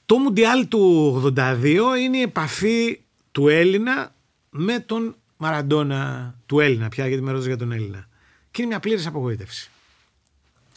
[0.05, 1.65] Το Μουντιάλ του 82
[2.01, 2.99] είναι η επαφή
[3.31, 4.13] του Έλληνα
[4.49, 8.07] με τον Μαραντόνα του Έλληνα πια, γιατί με ρώτησε για τον Έλληνα.
[8.51, 9.69] Και είναι μια πλήρης απογοήτευση.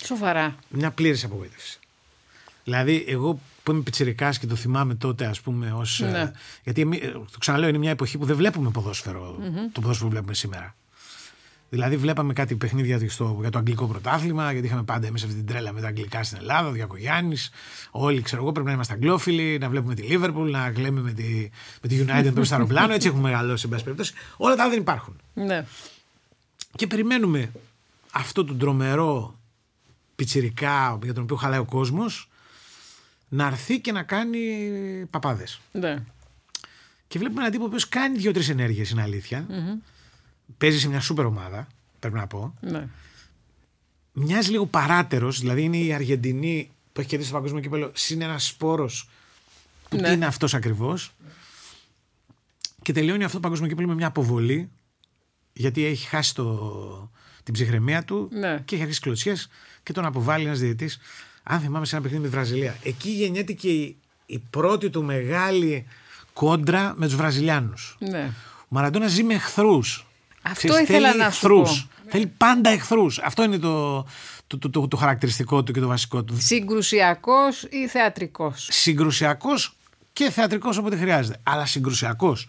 [0.04, 0.56] Σοβαρά.
[0.68, 1.78] Μια πλήρης απογοήτευση.
[2.64, 6.18] Δηλαδή, εγώ που είμαι πιτσιρικάς και το θυμάμαι τότε, ας πούμε, ως, Ναι.
[6.18, 6.32] ε,
[6.64, 9.36] γιατί εμεί- ε, το ξαναλέω, είναι μια εποχή που δεν βλέπουμε ποδόσφαιρο,
[9.72, 10.74] το ποδόσφαιρο που βλέπουμε σήμερα.
[11.72, 15.46] Δηλαδή, βλέπαμε κάτι παιχνίδια στο, για το αγγλικό πρωτάθλημα, γιατί είχαμε πάντα εμείς αυτή την
[15.46, 17.50] τρέλα με τα αγγλικά στην Ελλάδα, ο Διακογιάννης.
[17.90, 21.50] Όλοι, ξέρω εγώ, πρέπει να είμαστε αγγλόφιλοι, να βλέπουμε τη Liverpool, να κλαίμε με τη,
[21.82, 22.92] με τη United που στο αεροπλάνο.
[22.92, 24.12] Έτσι έχουμε μεγαλώσει, εν πάση περιπτώσει.
[24.36, 25.16] Όλα τα άλλα δεν υπάρχουν.
[25.34, 25.64] Ναι.
[26.76, 27.50] Και περιμένουμε
[28.12, 29.38] αυτό το τρομερό
[30.16, 32.29] πιτσιρικά για τον οποίο χαλάει ο κόσμος
[33.32, 34.40] να έρθει και να κάνει
[35.10, 35.60] παπάδες.
[35.72, 36.02] Ναι.
[37.08, 39.46] Και βλέπουμε έναν τύπο ο οποίος κάνει δύο-τρεις ενέργειες, είναι αλήθεια.
[40.58, 41.66] Παίζει σε μια σούπερ ομάδα,
[41.98, 42.54] πρέπει να πω.
[42.60, 42.88] ναι.
[44.12, 48.46] Μοιάζει λίγο παράτερος, δηλαδή είναι η Αργεντινή που έχει κερδίσει το παγκόσμιο κύπελο, συν ένας
[48.46, 49.08] σπόρος
[49.88, 50.02] που Ναι.
[50.08, 51.12] τι είναι αυτός ακριβώς.
[52.82, 54.70] Και τελειώνει αυτό το παγκόσμιο κύπελο με μια αποβολή,
[55.52, 57.10] γιατί έχει χάσει το,
[57.42, 58.62] την ψυχραιμία του Ναι.
[58.64, 59.48] και έχει αρχίσει κλωτσιές
[59.82, 60.98] και τον αποβάλλει ένας διαιτητής.
[61.52, 62.76] Αν θυμάμαι σε ένα παιχνίδι με τη Βραζιλία.
[62.82, 65.86] Εκεί γεννιέται και η, η πρώτη του μεγάλη
[66.32, 67.96] κόντρα με τους Βραζιλιάνους.
[67.98, 68.32] ναι.
[68.62, 70.06] Ο Μαραντόνα ζει με εχθρούς.
[70.42, 71.66] Αυτό ήθελα να σου πω.
[72.08, 73.18] Θέλει πάντα εχθρούς.
[73.18, 74.06] Αυτό είναι το,
[74.46, 76.40] το, το, το, το χαρακτηριστικό του και το βασικό του.
[76.40, 79.76] Συγκρουσιακός ή θεατρικός; Συγκρουσιακός
[80.12, 81.40] και θεατρικός όποτε χρειάζεται.
[81.42, 82.48] Αλλά συγκρουσιακός.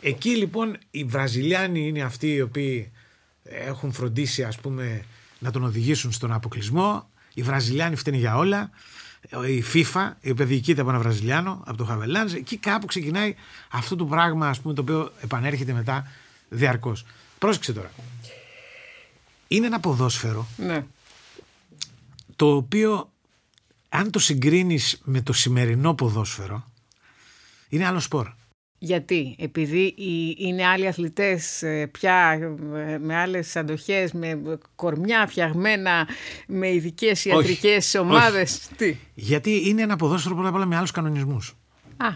[0.00, 2.92] Εκεί λοιπόν οι Βραζιλιάνοι είναι αυτοί οι οποίοι
[3.42, 5.04] έχουν φροντίσει ας πούμε
[5.38, 7.10] να τον οδηγήσουν στον αποκλεισμό.
[7.34, 8.70] Οι Βραζιλιάνοι φταίνουν για όλα.
[9.48, 13.34] Η FIFA, η οποία διοικείται από ένα Βραζιλιάνο, από το Χαβελάνζ, εκεί κάπου ξεκινάει
[13.70, 16.06] αυτό το πράγμα ας πούμε, το οποίο επανέρχεται μετά
[16.48, 17.04] διαρκώς.
[17.38, 17.90] Πρόσεξε τώρα.
[19.48, 20.84] Είναι ένα ποδόσφαιρο Ναι.
[22.36, 23.10] το οποίο
[23.88, 26.64] αν το συγκρίνεις με το σημερινό ποδόσφαιρο
[27.68, 28.28] είναι άλλο σπορ.
[28.84, 32.38] Γιατί, επειδή οι- είναι άλλοι αθλητές ε, πια
[32.74, 34.42] ε, με άλλες αντοχές, με
[34.74, 36.08] κορμιά φτιαγμένα,
[36.46, 38.68] με ειδικές ιατρικές ομάδες.
[38.76, 41.56] Τι; Γιατί είναι ένα ποδόσφαιρο πρώτα απ' όλα με άλλους κανονισμούς.
[41.96, 42.06] Α,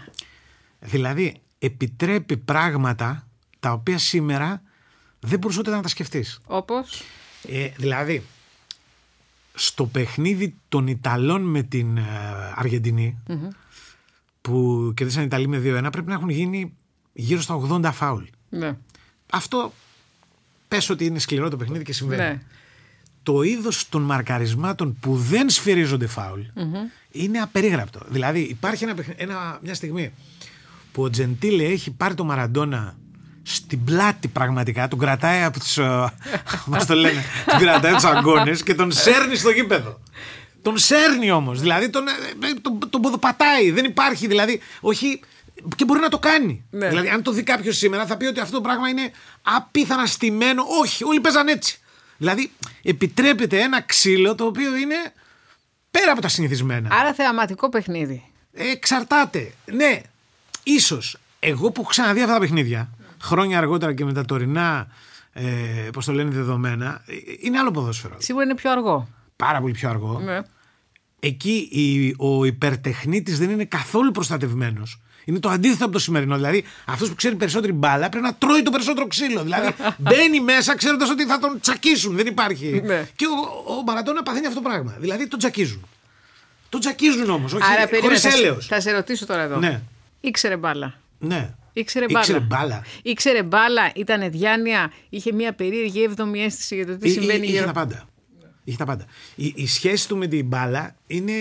[0.79, 3.27] Δηλαδή επιτρέπει πράγματα
[3.59, 4.61] τα οποία σήμερα
[5.19, 6.39] δεν μπορούσες ούτε να τα σκεφτείς.
[6.45, 7.01] όπως;
[7.49, 8.23] Ε, δηλαδή
[9.53, 12.03] στο παιχνίδι των Ιταλών με την ε,
[12.55, 13.17] αργεντινη
[14.47, 16.73] που κερδίσαν οι Ιταλοί με 2-1 πρέπει να έχουν γίνει
[17.13, 18.23] γύρω στα 80 φάουλ.
[18.49, 18.77] Ναι.
[19.31, 19.73] Αυτό
[20.67, 22.21] πες ότι είναι σκληρό το παιχνίδι και συμβαίνει.
[22.21, 22.41] ναι.
[23.23, 26.39] το είδος των μαρκαρισμάτων που δεν σφυρίζονται φάουλ
[27.11, 27.99] είναι απερίγραπτο.
[28.07, 30.13] Δηλαδή υπάρχει ένα, παιχνι- ένα- μια στιγμή
[30.91, 32.95] που ο Τζεντήλε έχει πάρει το Μαραντόνα
[33.43, 36.11] στην πλάτη πραγματικά, τον κρατάει από τους, ε,
[36.71, 39.99] πώς το λένε, τον κρατάει από τους αγκώνες και τον σέρνει στο γήπεδο.
[40.61, 42.11] Τον σέρνει όμως, δηλαδή τον, ε,
[42.47, 45.19] ε, τον, τον ποδοπατάει, δεν υπάρχει δηλαδή, όχι,
[45.75, 46.65] και μπορεί να το κάνει.
[46.69, 46.89] Ναι.
[46.89, 50.63] Δηλαδή αν το δει κάποιος σήμερα θα πει ότι αυτό το πράγμα είναι απίθανα στημένο,
[50.81, 51.79] όχι, όλοι παίζαν έτσι.
[52.17, 52.51] Δηλαδή
[52.83, 54.95] επιτρέπεται ένα ξύλο το οποίο είναι
[55.91, 56.89] πέρα από τα συνηθισμένα.
[56.91, 58.23] Άρα θεαματικό παιχνίδι.
[58.53, 59.51] Ε, εξαρτάται.
[59.65, 60.01] Ναι,
[60.63, 61.17] ίσως.
[61.39, 62.89] Εγώ που έχω ξαναδεί αυτά τα παιχνίδια
[63.21, 64.87] χρόνια αργότερα και με τα τωρινά,
[65.33, 65.43] ε,
[65.93, 68.15] πώς το λένε, δεδομένα, ε, είναι άλλο ποδόσφαιρο.
[68.17, 69.07] Σίγουρα είναι πιο αργό.
[69.37, 70.19] Πάρα πολύ πιο αργό.
[70.19, 70.39] Ναι.
[71.19, 74.99] Εκεί η, ο υπερτεχνίτης δεν είναι καθόλου προστατευμένος.
[75.25, 76.35] Είναι το αντίθετο από το σημερινό.
[76.35, 79.43] Δηλαδή, αυτός που ξέρει περισσότερη μπάλα πρέπει να τρώει το περισσότερο ξύλο.
[79.43, 82.15] Δηλαδή, μπαίνει μέσα ξέροντας ότι θα τον τσακίσουν.
[82.15, 82.81] Δεν υπάρχει.
[82.85, 83.07] Ναι.
[83.15, 84.95] Και ο, ο Μαραντόνα παθαίνει αυτό το πράγμα.
[84.99, 85.87] Δηλαδή, τον τσακίζουν.
[86.69, 88.01] Τον τσακίζουν όμως, όχι Άρα περίμενε.
[88.01, 88.65] χωρί Θα, σε- έλεος.
[88.67, 89.57] θα σε ρωτήσω τώρα εδώ.
[89.57, 89.81] Ναι.
[90.21, 90.93] Ήξερε μπάλα.
[91.19, 91.53] Ναι.
[91.73, 92.19] Ήξερε μπάλα.
[92.19, 92.83] Ήξερε μπάλα.
[93.01, 97.43] Ήξερε μπάλα, ήταν διάνοια, είχε μια περίεργη έβδομη αίσθηση για το τι Εί- συμβαίνει εί-
[97.43, 97.65] είχε γύρω.
[97.65, 98.07] τα πάντα.
[98.67, 99.05] Είχε τα πάντα.
[99.35, 101.31] Η, η σχέση του με την μπάλα είναι,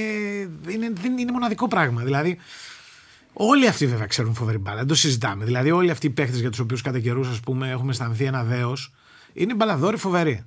[0.69, 2.03] είναι, δεν είναι μοναδικό πράγμα.
[2.03, 2.39] Δηλαδή,
[3.33, 4.77] όλοι αυτοί βέβαια ξέρουν φοβερή μπάλα.
[4.77, 5.45] Δεν το συζητάμε.
[5.45, 8.93] Δηλαδή, όλοι αυτοί οι παίχτες για τους οποίους κατά καιρούς έχουμε αισθανθεί ένα δέος,
[9.33, 10.45] Είναι μπαλαδόροι φοβεροί.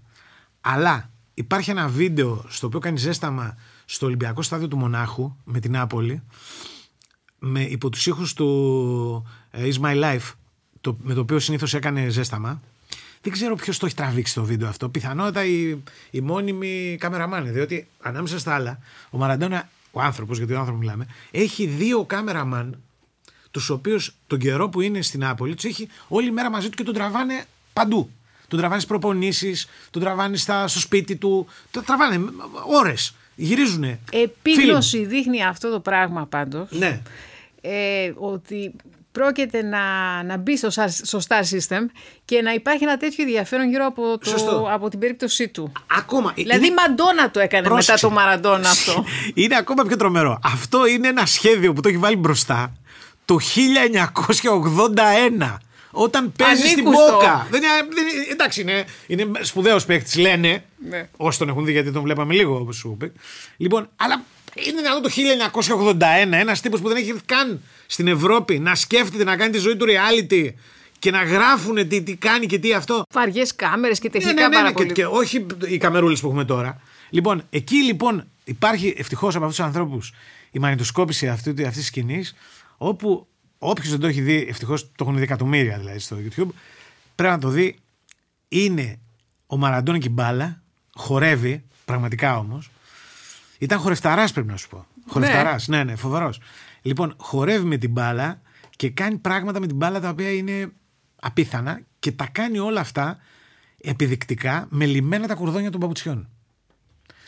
[0.62, 5.72] Αλλά υπάρχει ένα βίντεο στο οποίο κάνει ζέσταμα στο Ολυμπιακό Στάδιο του Μονάχου με την
[5.72, 6.24] Νάπολη
[7.40, 10.32] με υπό τους ήχους του ε, Is My Life
[10.82, 12.62] το, με το οποίο συνήθως έκανε ζέσταμα
[13.22, 14.90] δεν ξέρω ποιος το έχει τραβήξει το βίντεο αυτό.
[14.90, 15.78] Πιθανότατα η,
[16.12, 17.54] η μόνιμη κάμεραμάν.
[17.54, 18.80] Διότι ανάμεσα στα άλλα,
[19.10, 22.82] ο Μαραντόνα, ο άνθρωπος, γιατί ο άνθρωπος μιλάμε, έχει δύο κάμεραμαν,
[23.52, 26.84] τους οποίους τον καιρό που είναι στην Νάπολη, τους έχει όλη μέρα μαζί του και
[26.84, 28.10] τον τραβάνε παντού.
[28.48, 31.48] Τον τραβάνε στις προπονήσεις, τον τραβάνε στα, στο σπίτι του.
[31.72, 32.20] Τον τραβάνε
[32.68, 33.16] ώρες.
[33.36, 34.00] Γυρίζουνε.
[34.12, 36.72] Επίγνωση δείχνει αυτό το πράγμα πάντως.
[36.72, 37.02] Ναι.
[37.62, 38.74] Ε, ότι
[39.12, 39.80] πρόκειται να,
[40.24, 41.86] να μπει στο, στο Star System
[42.26, 45.72] και να υπάρχει ένα τέτοιο ενδιαφέρον γύρω από, το, από την περίπτωσή του.
[45.98, 46.34] Ακόμα.
[46.36, 49.06] Δηλαδή η Μαντόνα το έκανε μετά το Μαραντόνα αυτό.
[49.34, 50.40] είναι ακόμα πιο τρομερό.
[50.44, 52.74] Αυτό είναι ένα σχέδιο που το έχει βάλει μπροστά
[53.26, 53.38] το
[55.42, 55.58] 1981.
[55.92, 57.48] Όταν παίζει στην Μπόκα.
[57.50, 60.64] Δεν είναι, δεν είναι, εντάξει, είναι, είναι σπουδαίος παίκτης, λένε.
[60.90, 61.10] Ναι.
[61.18, 63.12] Όσοι τον έχουν δει, γιατί τον βλέπαμε λίγο, όπως σου είπε.
[63.58, 64.24] Λοιπόν, αλλά
[64.56, 65.10] είναι δυνατόν το
[65.92, 69.76] 1981 ένα τύπος που δεν έχει καν στην Ευρώπη να σκέφτεται να κάνει τη ζωή
[69.76, 70.50] του reality
[71.00, 73.04] και να γράφουν τι, τι κάνει και τι αυτό.
[73.14, 76.46] Βαριές κάμερες και τεχνικά ναι, ναι, ναι, ναι και, και, όχι οι καμερούλες που έχουμε
[76.46, 76.82] τώρα.
[77.10, 80.14] Λοιπόν, εκεί λοιπόν υπάρχει ευτυχώς από αυτούς τους ανθρώπους
[80.52, 82.36] η μαγνητοσκόπηση αυτής της σκηνής,
[82.78, 86.48] όπου όποιος δεν το έχει δει, ευτυχώς το έχουν δει εκατομμύρια δηλαδή στο YouTube,
[87.16, 87.80] πρέπει να το δει.
[88.48, 89.00] Είναι
[89.48, 90.62] ο Μαραντών και μπάλα,
[90.94, 92.70] χορεύει, πραγματικά όμως.
[93.60, 94.86] Ήταν χορευταράς, πρέπει να σου πω.
[95.08, 96.40] Χορευταράς, ναι, ναι, ναι φοβερός.
[96.82, 98.42] Λοιπόν, χορεύει με την μπάλα
[98.76, 100.72] και κάνει πράγματα με την μπάλα τα οποία είναι
[101.22, 103.18] απίθανα και τα κάνει όλα αυτά
[103.82, 106.30] επιδεικτικά με λιμένα τα κουρδόνια των παπουτσιών.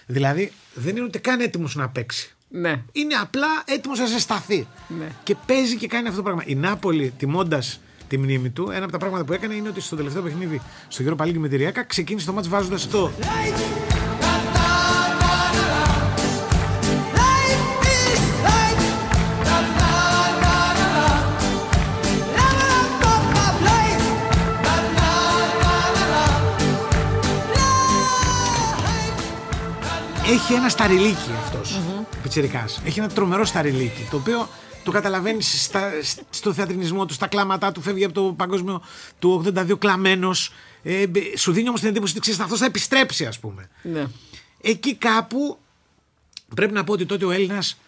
[0.05, 2.35] Δηλαδή δεν είναι ούτε καν έτοιμος να παίξει.
[2.47, 2.83] Ναι.
[2.91, 4.67] Είναι απλά έτοιμος να ζεσταθεί.
[4.99, 5.07] Ναι.
[5.23, 6.43] Και παίζει και κάνει αυτό το πράγμα.
[6.45, 9.95] Η Νάπολη, τιμώντας τη μνήμη του, ένα από τα πράγματα που έκανε είναι ότι στο
[9.95, 13.11] τελευταίο παιχνίδι στο γύρο Παλίκη με τη Ριάκα ξεκίνησε το μάτς βάζοντας το.
[30.41, 31.79] Έχει ένα σταριλίκι αυτός.
[31.79, 32.85] Mm-hmm.
[32.85, 34.07] Έχει ένα τρομερό σταριλίκι.
[34.09, 34.49] Το οποίο
[34.83, 35.71] το καταλαβαίνεις
[36.29, 37.81] στο θεατρινισμό του, στα κλάματά του.
[37.81, 38.81] Φεύγει από το παγκόσμιο
[39.19, 40.53] του 82 κλαμμένος.
[40.83, 41.05] Ε,
[41.37, 43.69] σου δίνει όμως την εντύπωση ότι ξέρεις αυτό θα επιστρέψει, ας πούμε.
[43.81, 44.07] Ναι.
[44.61, 45.57] Εκεί κάπου
[46.55, 47.79] πρέπει να πω ότι τότε ο Έλληνας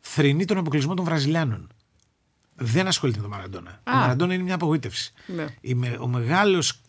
[0.00, 1.68] θρυνεί τον αποκλεισμό των Βραζιλιάνων.
[2.54, 3.80] Δεν ασχολείται με τον Μαραντόνα.
[3.86, 5.12] Ο Μαραντόνα είναι μια απογοήτευση.
[5.26, 5.46] Ναι.
[6.00, 6.80] Ο μεγάλος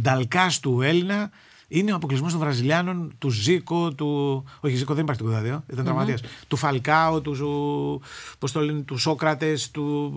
[0.00, 1.30] νταλκάς του Έλληνα
[1.68, 4.44] είναι ο αποκλεισμός των Βραζιλιάνων, του Ζήκο, του.
[4.60, 5.84] Όχι, Ζήκο δεν υπάρχει το 82, ήταν mm-hmm.
[5.84, 6.20] τραυματίας.
[6.48, 8.02] Του Φαλκάου, του,
[8.38, 10.12] πώς το λένε, του Σόκρατες, του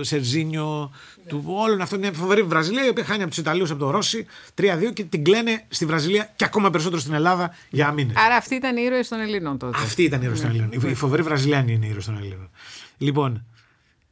[0.00, 1.28] Σερζίνιο, yeah.
[1.28, 2.02] του όλων αυτών.
[2.02, 4.26] Είναι φοβερή Βραζιλία η οποία χάνει από τους Ιταλούς από το Ρώση
[4.60, 8.16] 3-2 και την κλαίνε στη Βραζιλία και ακόμα περισσότερο στην Ελλάδα για μήνες.
[8.16, 9.78] Άρα αυτή ήταν η ήρωες των Ελλήνων τότε.
[9.82, 10.72] Αυτή ήταν η ήρωες των Ελλήνων.
[10.72, 12.50] Η φοβερή Βραζιλιάνη είναι η ήρωες των Ελλήνων.
[12.98, 13.44] Λοιπόν,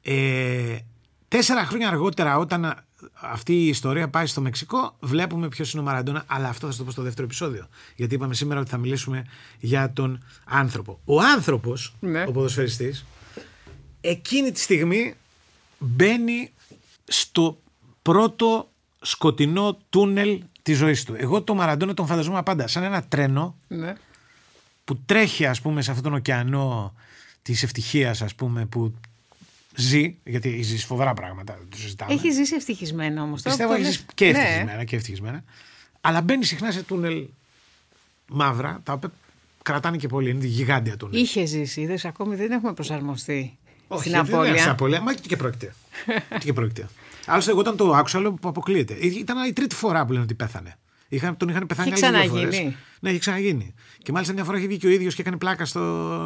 [0.03, 0.79] ε,
[1.29, 6.25] τέσσερα χρόνια αργότερα, όταν αυτή η ιστορία πάει στο Μεξικό, βλέπουμε ποιος είναι ο Μαραντόνα,
[6.27, 7.69] αλλά αυτό θα το πω στο δεύτερο επεισόδιο.
[7.97, 9.25] Γιατί είπαμε σήμερα ότι θα μιλήσουμε
[9.59, 11.01] για τον άνθρωπο.
[11.05, 12.25] Ο άνθρωπος, ναι.
[12.29, 13.05] ο ποδοσφαιριστής,
[14.01, 15.15] εκείνη τη στιγμή
[15.79, 16.53] μπαίνει
[17.05, 17.59] στο
[18.03, 18.69] πρώτο
[19.01, 21.15] σκοτεινό τούνελ της ζωής του.
[21.17, 23.95] Εγώ τον Μαραντόνα τον φανταζόμαι πάντα σαν ένα τρένο ναι.
[24.85, 26.95] που τρέχει, ας πούμε, σε αυτόν τον ωκεανό
[27.43, 28.95] της ευτυχίας, ας πούμε, που
[29.75, 31.59] ζει, γιατί ζεις φοβερά πράγματα.
[31.69, 32.13] Το συζητάμε.
[32.13, 33.43] Έχει ζήσει ευτυχισμένα όμως.
[33.43, 34.39] Πιστεύω έχεις ζήσει και ναι.
[34.39, 35.45] ευτυχισμένα, και ευτυχισμένα.
[36.01, 37.27] Αλλά μπαίνει συχνά σε τούνελ
[38.29, 39.13] μαύρα, τα οποία
[39.63, 40.31] κρατάνε και πολύ.
[40.31, 41.21] Είναι γιγάντια τούνελ.
[41.21, 43.59] Είχε ζήσει, είδες ακόμη δεν έχουμε προσαρμοστεί.
[43.89, 44.57] Όχι, στην απώλεια.
[44.57, 45.75] Στην απώλεια, μα και πρόκειται.
[46.45, 46.89] και πρόκειται.
[47.27, 48.95] Άλλωστε, εγώ όταν το άκουσα, λέω που αποκλείεται.
[48.95, 50.77] Ήταν η τρίτη φορά που λένε ότι πέθανε.
[51.13, 52.73] Είχαν, τον είχαν πεθάνει άλλες δύο φορές.
[53.01, 53.75] Ναι, έχει ξαναγίνει.
[54.03, 55.81] Και μάλιστα μια φορά έχει βγει και ο ίδιος και έκανε πλάκα στο,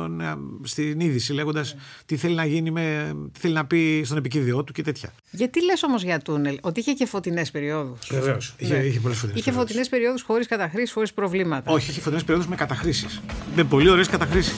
[0.08, 4.64] ναι, στην είδηση, λέγοντας τι θέλει να γίνει, με, τι θέλει να πει στον επικίδιό
[4.64, 5.12] του και τέτοια.
[5.30, 8.54] Γιατί λες όμως για τούνελ, ότι είχε και φωτεινές περιόδους; Βεβαίως.
[8.58, 8.84] Είχε, ναι.
[8.84, 11.72] είχε πολλές φωτεινές Είχε φωτεινές περιόδους χωρίς καταχρήσεις, χωρίς προβλήματα.
[11.72, 13.20] Όχι, είχε φωτεινές περιόδους με καταχρήσεις.
[13.56, 14.54] Με πολύ ωραίες καταχρήσεις.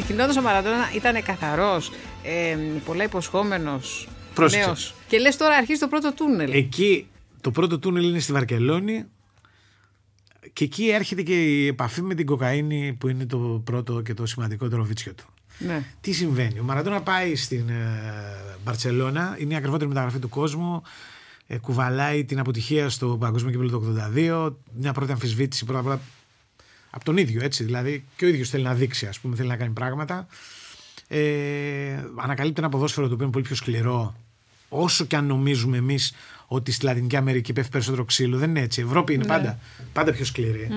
[0.00, 1.90] Ξεκινώντας ο Μαραντόνα ήταν καθαρός,
[2.22, 4.08] ε, πολλά υποσχόμενος.
[4.50, 4.94] Νέος.
[5.06, 6.52] Και λες τώρα αρχίζει το πρώτο τούνελ.
[6.52, 7.06] Εκεί
[7.40, 9.04] το πρώτο τούνελ είναι στη Βαρκελόνη
[10.52, 14.26] και εκεί έρχεται και η επαφή με την κοκαίνη που είναι το πρώτο και το
[14.26, 15.24] σημαντικότερο βίτσιο του.
[15.58, 15.84] Ναι.
[16.00, 20.82] Τι συμβαίνει; Ο Μαραντόνα πάει στην ε, είναι η ακριβότερη μεταγραφή του κόσμου.
[21.46, 24.54] Ε, κουβαλάει την αποτυχία στο Παγκόσμιο Κύπελο του 82.
[24.72, 26.00] Μια πρώτη αμφισβήτηση πρώτα απ' όλα
[26.94, 27.64] από τον ίδιο έτσι.
[27.64, 30.26] Δηλαδή και ο ίδιος θέλει να δείξει, ας πούμε, θέλει να κάνει πράγματα.
[31.08, 34.14] Ε, ανακαλύπτει ένα ποδόσφαιρο το οποίο είναι πολύ πιο σκληρό.
[34.68, 36.14] Όσο και αν νομίζουμε εμείς
[36.46, 38.80] ότι στη Λατινική Αμερική πέφτει περισσότερο ξύλο, δεν είναι έτσι.
[38.80, 39.58] Η Ευρώπη είναι πάντα,
[39.92, 40.68] πάντα πιο σκληρη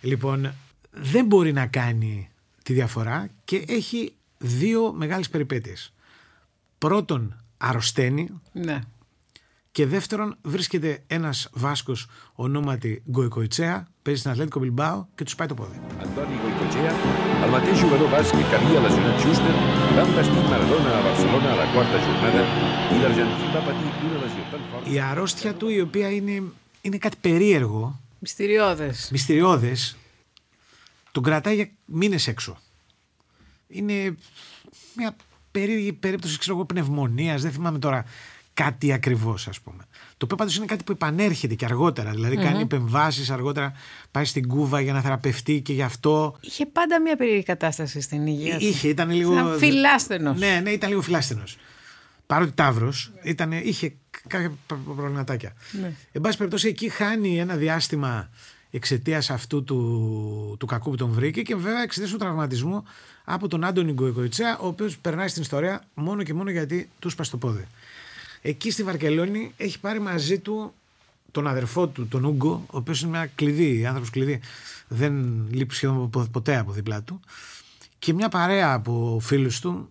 [0.00, 0.54] Λοιπόν,
[0.90, 2.28] δεν μπορεί να κάνει
[2.62, 5.92] τη διαφορά και έχει δύο μεγάλες περιπέτειες.
[6.78, 8.80] Πρώτον, αρρωσταίνει Ναι.
[9.72, 15.54] Και δεύτερον, βρίσκεται ένας Βάσκος ονόματι Γκοϊκοϊτσέα, παίζει στην Ατλέτικο Μπιλμπάο και τους πάει το
[15.54, 15.80] πόδι.
[16.02, 16.92] Antoni Goicoechea,
[17.44, 19.54] el mateix jugador basc que havia lesionat Schuster,
[19.96, 22.42] va envestir Maradona a Barcelona a la quarta jornada
[22.94, 26.42] i l'argentí va patir una lesió tan forta Η αρρώστια του η οποία είναι,
[26.80, 29.08] είναι κάτι περίεργο, Μυστηριώδες.
[29.12, 29.96] μυστηριώδες,
[31.12, 32.58] τον κρατάει για μήνες έξω.
[33.68, 34.16] Είναι
[34.96, 35.16] μια
[35.50, 38.04] περίεργη περίπτωση, ξέρω εγώ, πνευμονίας, δεν θυμάμαι τώρα
[38.64, 39.84] κάτι ακριβώς ας πούμε.
[40.16, 43.72] Το οποίο πάντως είναι κάτι που επανέρχεται και αργότερα, δηλαδή κάνει επεμβάσεις αργότερα,
[44.10, 48.26] πάει στην Κούβα για να θεραπευτεί και γι' αυτό Είχε πάντα μια περίεργη κατάσταση στην
[48.26, 48.64] υγεία του.
[48.64, 49.32] Είχε, ήταν λίγο.
[49.32, 50.38] Ήταν φιλάστενος.
[50.38, 51.42] Ναι, ναι, ήταν λίγο φιλάστενο.
[52.26, 52.92] Παρότι Ταύρο,
[53.62, 53.94] είχε
[54.26, 55.52] κάποια προ- προβληματάκια.
[55.80, 55.92] Ναι.
[56.12, 58.30] Εν πάση περιπτώσει, εκεί χάνει ένα διάστημα
[58.70, 62.84] εξαιτίας αυτού του, του κακού που τον βρήκε και βέβαια εξαιτίας του τραυματισμού
[63.24, 67.30] από τον Άντωνη Γκοϊκοϊτσέα, ο οποίος περνάει στην ιστορία μόνο και μόνο γιατί του σπάσει
[67.30, 67.66] το πόδι.
[68.42, 70.74] Εκεί στη Βαρκελόνη έχει πάρει μαζί του
[71.30, 74.40] τον αδερφό του, τον Ούγκο, ο οποίος είναι μια κλειδί, άνθρωπος κλειδί.
[74.88, 77.20] Δεν λείπει σχεδόν πο- ποτέ από δίπλα του.
[77.98, 79.88] Και μια παρέα από φίλους του,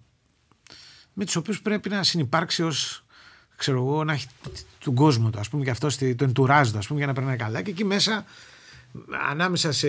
[1.13, 3.03] με τους οποίους πρέπει να συνεπάρξει ως
[3.55, 4.27] ξέρω εγώ, να έχει
[4.83, 7.13] τον κόσμο του, ας πούμε, και αυτό στη- το εντουράζ του, ας πούμε, για να
[7.13, 7.61] περνάει καλά.
[7.61, 8.25] Και εκεί μέσα,
[9.29, 9.87] ανάμεσα σε.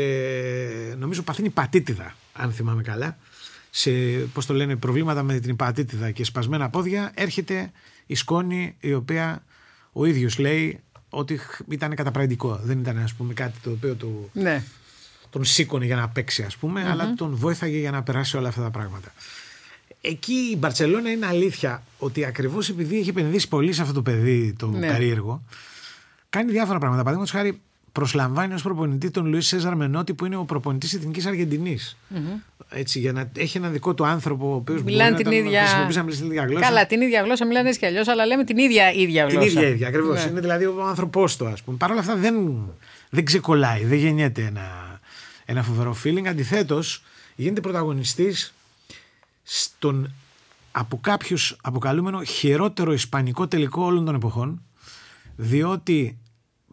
[0.99, 3.19] Νομίζω παθαίνει υπατήτηδα, αν θυμάμαι καλά.
[3.71, 3.91] Σε,
[4.33, 7.71] πώς το λένε, προβλήματα με την υπατήτηδα και σπασμένα πόδια, έρχεται
[8.11, 9.43] η σκόνη η οποία
[9.93, 12.61] ο ίδιος λέει ότι χ- ήταν καταπραγητικό.
[12.65, 14.63] Δεν ήταν, ας πούμε, κάτι το οποίο του, Ναι.
[15.31, 18.63] τον σήκωνε για να παίξει, ας πούμε, αλλά τον βόηθαγε για να περάσει όλα αυτά
[18.63, 19.13] τα πράγματα.
[20.01, 24.53] Εκεί η Μπαρσελόνα είναι αλήθεια ότι ακριβώς επειδή έχει επενδύσει πολύ σε αυτό το παιδί
[24.59, 24.87] το Ναι.
[24.87, 25.43] περίεργο,
[26.31, 27.03] κάνει διάφορα πράγματα.
[27.03, 27.61] Παραδείγματος χάρη,
[27.93, 31.97] προσλαμβάνει ως προπονητή τον Λουίς Σέζαρ Μενότη, που είναι ο προπονητής τη Εθνικής Αργεντινής.
[32.69, 35.61] Έτσι, για να έχει έναν δικό του άνθρωπο, ο οποίος Μιλάνε την ίδια.
[35.61, 36.67] χρησιμοποιήσει να μιλήσει την ίδια γλώσσα.
[36.67, 39.51] Καλά, την ίδια γλώσσα μιλάνε έτσι κι αλλιώς, αλλά λέμε την ίδια ίδια Την γλώσσα.
[39.51, 40.25] ίδια ίδια, ακριβώς.
[40.25, 40.31] Ναι.
[40.31, 41.77] Είναι δηλαδή ο άνθρωπός του, ας πούμε.
[41.77, 42.35] Παρ' όλα αυτά δεν,
[43.11, 45.01] δεν ξεκολλάει, δεν γεννιέται ένα,
[45.45, 46.27] ένα φοβερό feeling.
[46.27, 47.03] Αντιθέτως,
[47.37, 48.55] γίνεται πρωταγωνιστής
[49.43, 50.13] στον
[50.73, 54.63] από κάποιους αποκαλούμενο χειρότερο ισπανικό τελικό όλων των εποχών,
[55.37, 56.19] διότι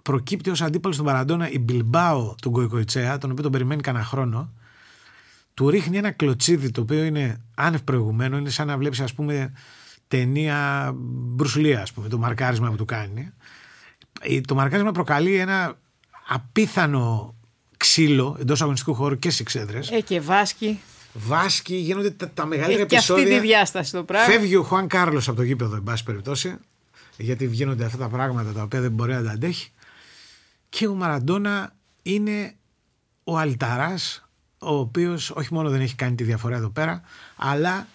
[0.08, 4.54] προκύπτει ως αντίπαλος στον Παραντόνα η Μπιλμπάο του Γκοϊκοϊτσέα, τον οποίο τον περιμένει κανένα χρόνο,
[5.54, 9.52] του ρίχνει ένα κλωτσίδι το οποίο είναι άνευ προηγουμένο, είναι σαν να βλέπεις, ας πούμε,
[10.08, 13.32] ταινία Μπρουσλία, ας πούμε, το μαρκάρισμα που του κάνει.
[14.22, 15.78] Ε, Το μαρκάρισμα προκαλεί ένα
[16.28, 17.36] απίθανο
[17.78, 19.92] ξύλο εντός αγωνιστικού χώρου και στις εξέδρες.
[19.92, 20.80] Ε, και Βάσκι.
[21.14, 23.40] Βάσκει, γίνονται τα, τα μεγαλύτερα Έχει και αυτή επεισόδια.
[23.42, 24.34] τη διάσταση το πράγμα.
[24.34, 26.56] Φεύγει ο Χουάν Κάρλος από το γήπεδο, εν πάση περιπτώσει,
[27.18, 29.72] γιατί γίνονται αυτά τα πράγματα τα οποία δεν μπορεί να τα αντέχει.
[30.78, 32.54] Και ο Μαραντόνα είναι
[33.24, 37.02] ο Αλταράς, ο οποίος όχι μόνο δεν έχει κάνει τη διαφορά εδώ πέρα,
[37.36, 37.88] αλλά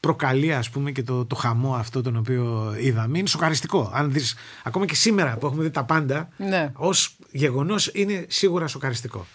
[0.00, 3.18] προκαλεί ας πούμε και το, το χαμό αυτό τον οποίο είδαμε.
[3.18, 3.90] Είναι σοκαριστικό.
[3.94, 6.70] Αν δεις, ακόμα και σήμερα που έχουμε δει τα πάντα, Ναι.
[6.74, 9.26] ως γεγονός είναι σίγουρα σοκαριστικό.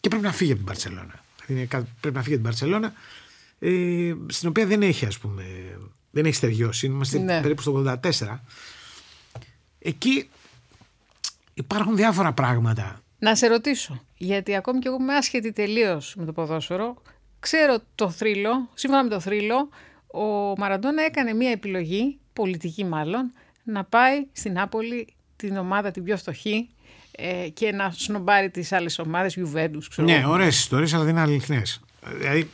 [0.00, 1.24] Και πρέπει να φύγει από την Παρσελώνα.
[1.46, 2.92] Είναι, κα- πρέπει να φύγει από την Παρσελώνα,
[3.58, 5.44] ε, στην οποία δεν έχει ας πούμε,
[6.10, 6.86] δεν έχει στεριώσει.
[6.86, 7.40] Είμαστε Ναι.
[7.40, 8.44] περίπου στο 84.
[9.78, 10.28] Εκεί
[11.54, 12.96] υπάρχουν διάφορα πράγματα.
[13.18, 17.02] Να σε ρωτήσω, γιατί ακόμη και εγώ είμαι άσχετη τελείως με το ποδόσφαιρο.
[17.40, 19.68] Ξέρω το θρύλο, σύμφωνα με το θρύλο,
[20.06, 23.32] ο Μαραντόνα έκανε μία επιλογή, πολιτική μάλλον,
[23.64, 26.68] να πάει στην Νάπολη την ομάδα την πιο φτωχή
[27.10, 30.30] ε, και να σνομπάρει τις άλλες ομάδες, Juventus, ξέρω Ναι, εγώ.
[30.32, 31.80] ωραίες ιστορίες, αλλά δεν είναι αληθινές.
[32.18, 32.50] Δηλαδή,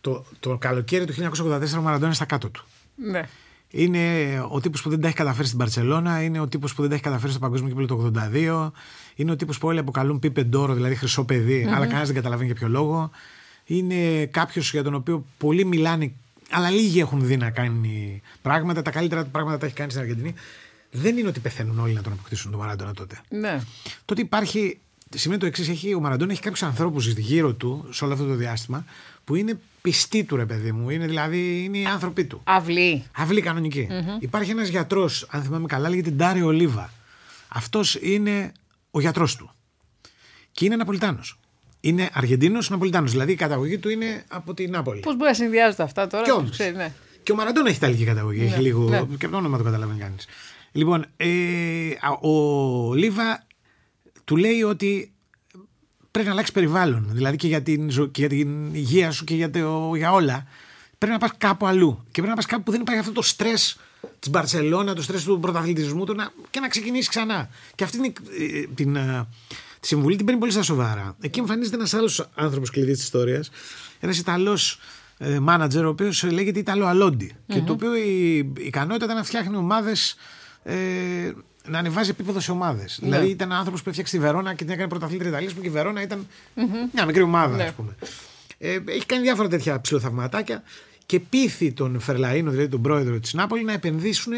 [0.00, 2.64] το, το καλοκαίρι του 1984 ο Μαραντόνα είναι στα κάτω του.
[2.94, 3.22] Ναι.
[3.70, 4.00] Είναι
[4.50, 6.94] ο τύπος που δεν τα έχει καταφέρει στην Παρσελώνα, είναι ο τύπος που δεν τα
[6.94, 8.70] έχει καταφέρει στο Παγκόσμιο Κύπελο το 82,
[9.14, 12.46] είναι ο τύπος που όλοι αποκαλούν Πίπε Ντόρο, δηλαδή χρυσό παιδί, αλλά κανένας δεν καταλαβαίνει
[12.46, 13.10] για ποιο λόγο.
[13.64, 16.12] Είναι κάποιος για τον οποίο πολλοί μιλάνε,
[16.50, 18.82] αλλά λίγοι έχουν δει να κάνει πράγματα.
[18.82, 20.34] Τα καλύτερα του πράγματα τα έχει κάνει στην Αργεντινή.
[20.90, 23.20] Δεν είναι ότι πεθαίνουν όλοι να τον αποκτήσουν τον Μαραντόνα τότε.
[23.28, 23.60] ναι.
[24.04, 24.78] Τότε υπάρχει.
[25.14, 28.34] Σημαίνει το εξής: έχει, Ο Μαραντόνα έχει κάποιους ανθρώπους γύρω του σε όλο αυτό το
[28.34, 28.84] διάστημα
[29.28, 30.90] που είναι πιστοί του, ρε παιδί μου.
[30.90, 32.40] Είναι δηλαδή είναι οι άνθρωποι του.
[32.44, 33.04] Αυλή.
[33.16, 33.88] Αυλή κανονική.
[34.20, 36.92] Υπάρχει ένας γιατρός, αν θυμάμαι καλά, λέγεται Ντάριο Ολίβα.
[37.48, 38.52] Αυτός είναι
[38.90, 39.50] ο γιατρός του.
[40.52, 41.38] Και είναι Ναπολιτάνος.
[41.80, 43.10] Είναι Αργεντίνος Ναπολιτάνος.
[43.10, 45.00] Δηλαδή η καταγωγή του είναι από την Νάπολη.
[45.00, 46.50] Πώς μπορεί να συνδυάζονται αυτά τώρα, Κι όμως.
[46.50, 46.92] ξέρει, ναι.
[47.22, 48.44] Και ο Μαραντόνα έχει ιταλική καταγωγή.
[48.44, 48.88] Έχει λίγο.
[48.88, 48.98] ναι.
[49.18, 50.26] Και από το όνομα το καταλαβαίνει κανείς.
[50.72, 51.26] Λοιπόν, ε,
[52.00, 53.46] α, ο Λίβα
[54.24, 55.12] του λέει ότι
[56.10, 57.08] πρέπει να αλλάξει περιβάλλον.
[57.10, 60.46] Δηλαδή και για την, ζω- και για την υγεία σου και για, το, για όλα.
[60.98, 61.98] Πρέπει να πας κάπου αλλού.
[62.04, 63.78] Και πρέπει να πας κάπου που δεν υπάρχει αυτό το στρες
[64.18, 67.48] της Μπαρσελόνα, το στρες του πρωταθλητισμού του να, και να ξεκινήσεις ξανά.
[67.74, 69.26] Και αυτή είναι, ε, την, ε,
[69.80, 71.16] τη συμβουλή την παίρνει πολύ στα σοβαρά.
[71.20, 73.50] Εκεί εμφανίζεται ένας άλλος άνθρωπος κλειδί της ιστορίας.
[74.00, 74.78] Ένας Ιταλός
[75.40, 77.34] μάνατζερ, ο οποίος λέγεται Ιταλό Αλόντι.
[77.46, 80.16] Και το οποίο η, η ικανότητα ήταν να φτιάχνει ομάδες.
[80.62, 81.32] Ε,
[81.70, 82.98] να ανεβάζει επίπεδο σε ομάδες.
[83.02, 85.70] Δηλαδή ήταν άνθρωπος που έφτιαξε τη Βερόνα και την έκανε πρωταθλήτρια Ιταλίας που και η
[85.70, 86.26] Βερόνα ήταν
[86.92, 87.64] μια μικρή ομάδα, Ναι.
[87.64, 87.94] ας πούμε.
[88.58, 90.62] Ε, έχει κάνει διάφορα τέτοια ψηλοθαυματάκια
[91.06, 94.32] και πείθει τον Φερλαίνο, δηλαδή τον πρόεδρο της Νάπολης, να επενδύσουν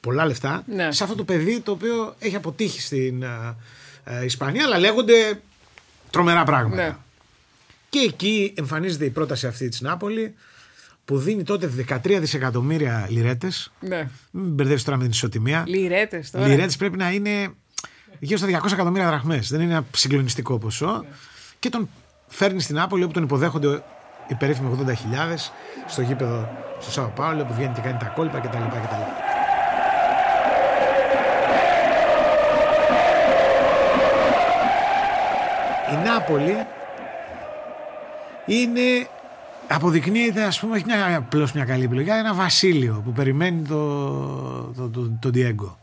[0.00, 0.92] πολλά λεφτά Ναι.
[0.92, 3.56] σε αυτό το παιδί το οποίο έχει αποτύχει στην ε,
[4.04, 5.40] ε, Ισπανία, αλλά λέγονται
[6.10, 6.82] τρομερά πράγματα.
[6.82, 6.96] Ναι.
[7.88, 10.30] Και εκεί εμφανίζεται η πρόταση αυτή της Νάπολης
[11.06, 13.72] που δίνει τότε 13 δισεκατομμύρια λιρέτες.
[13.80, 14.08] Ναι.
[14.30, 15.64] Μην μπερδεύει τώρα με την ισοτιμία.
[15.66, 16.46] Λιρέτες τώρα.
[16.46, 17.48] Λιρέτες πρέπει να είναι
[18.18, 19.48] γύρω στα 200 εκατομμύρια δραχμές.
[19.50, 21.04] Δεν είναι ένα συγκλονιστικό ποσό.
[21.58, 21.88] Και τον
[22.26, 23.82] φέρνει στην Νάπολη όπου τον υποδέχονται
[24.28, 24.92] οι περίφημοι 80.000
[25.86, 26.48] στο γήπεδο
[26.80, 28.58] στο Σάο Πάολο που βγαίνει και κάνει τα κόλπα κτλ.
[28.58, 28.94] κτλ.
[35.92, 36.66] Η Νάπολη
[38.46, 39.08] είναι
[39.68, 44.72] αποδεικνύεται ας πούμε όχι μια, απλώς μια καλή επιλογή αλλά ένα βασίλειο που περιμένει το,
[44.76, 45.74] το, το, το Diego.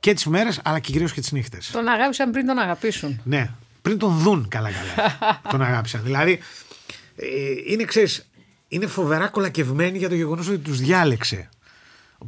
[0.00, 1.70] Και τις μέρες αλλά και κυρίως και τις νύχτες.
[1.70, 3.20] Τον αγάπησαν πριν τον αγαπήσουν.
[3.24, 3.50] Ναι,
[3.82, 5.18] πριν τον δουν καλά καλά.
[5.50, 6.00] τον αγάπησαν.
[6.04, 6.38] Δηλαδή,
[7.16, 7.26] ε,
[7.66, 8.28] είναι, ξέρεις,
[8.68, 11.48] είναι φοβερά κολακευμένοι για το γεγονός ότι τους διάλεξε.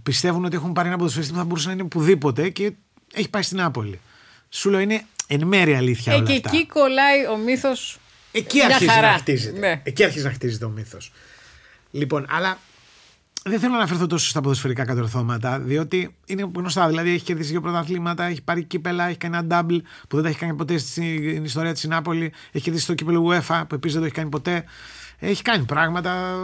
[0.03, 2.73] Πιστεύουν ότι έχουν πάρει ένα ποδοσφαιριστή που θα μπορούσε να είναι οπουδήποτε και
[3.15, 4.01] έχει πάει στην Νάπολη.
[4.49, 6.51] Σου λέω είναι εν μέρει αλήθεια Ε, όλα και αυτά.
[6.53, 7.99] εκεί κολλάει ο μύθος.
[8.37, 9.11] Εκεί Μια αρχίζει χαρά.
[9.13, 9.59] να χτίζεται.
[9.59, 9.81] Ναι.
[9.83, 11.13] Εκεί αρχίζει να χτίζεται ο μύθος.
[11.91, 12.59] Λοιπόν, αλλά
[13.45, 16.89] δεν θέλω να αναφερθώ τόσο στα ποδοσφαιρικά κατορθώματα, διότι είναι γνωστά.
[16.89, 20.29] Δηλαδή, έχει κερδίσει δύο πρωταθλήματα, έχει πάρει κύπελα, έχει κάνει ένα double που δεν τα
[20.29, 22.33] έχει κάνει ποτέ στην ιστορία της Νάπολη.
[22.53, 24.65] Έχει κερδίσει το κύπελο UEFA που επίσης δεν το έχει κάνει ποτέ.
[25.19, 26.35] Έχει κάνει πράγματα.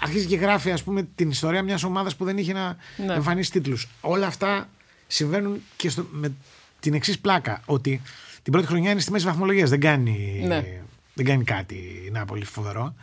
[0.00, 2.76] Αρχίζει και γράφει, ας πούμε, την ιστορία μιας ομάδας που δεν είχε να
[3.06, 3.12] Ναι.
[3.14, 3.88] εμφανίσει τίτλους.
[4.00, 4.68] Όλα αυτά
[5.06, 6.32] συμβαίνουν και στο, με
[6.80, 7.60] την εξής πλάκα.
[7.64, 8.02] Ότι
[8.42, 9.70] την πρώτη χρονιά είναι στη μέση βαθμολογίας.
[9.70, 10.64] Δεν κάνει, Ναι.
[11.14, 11.74] Δεν κάνει κάτι
[12.06, 12.94] η Νάπολη φοβερό.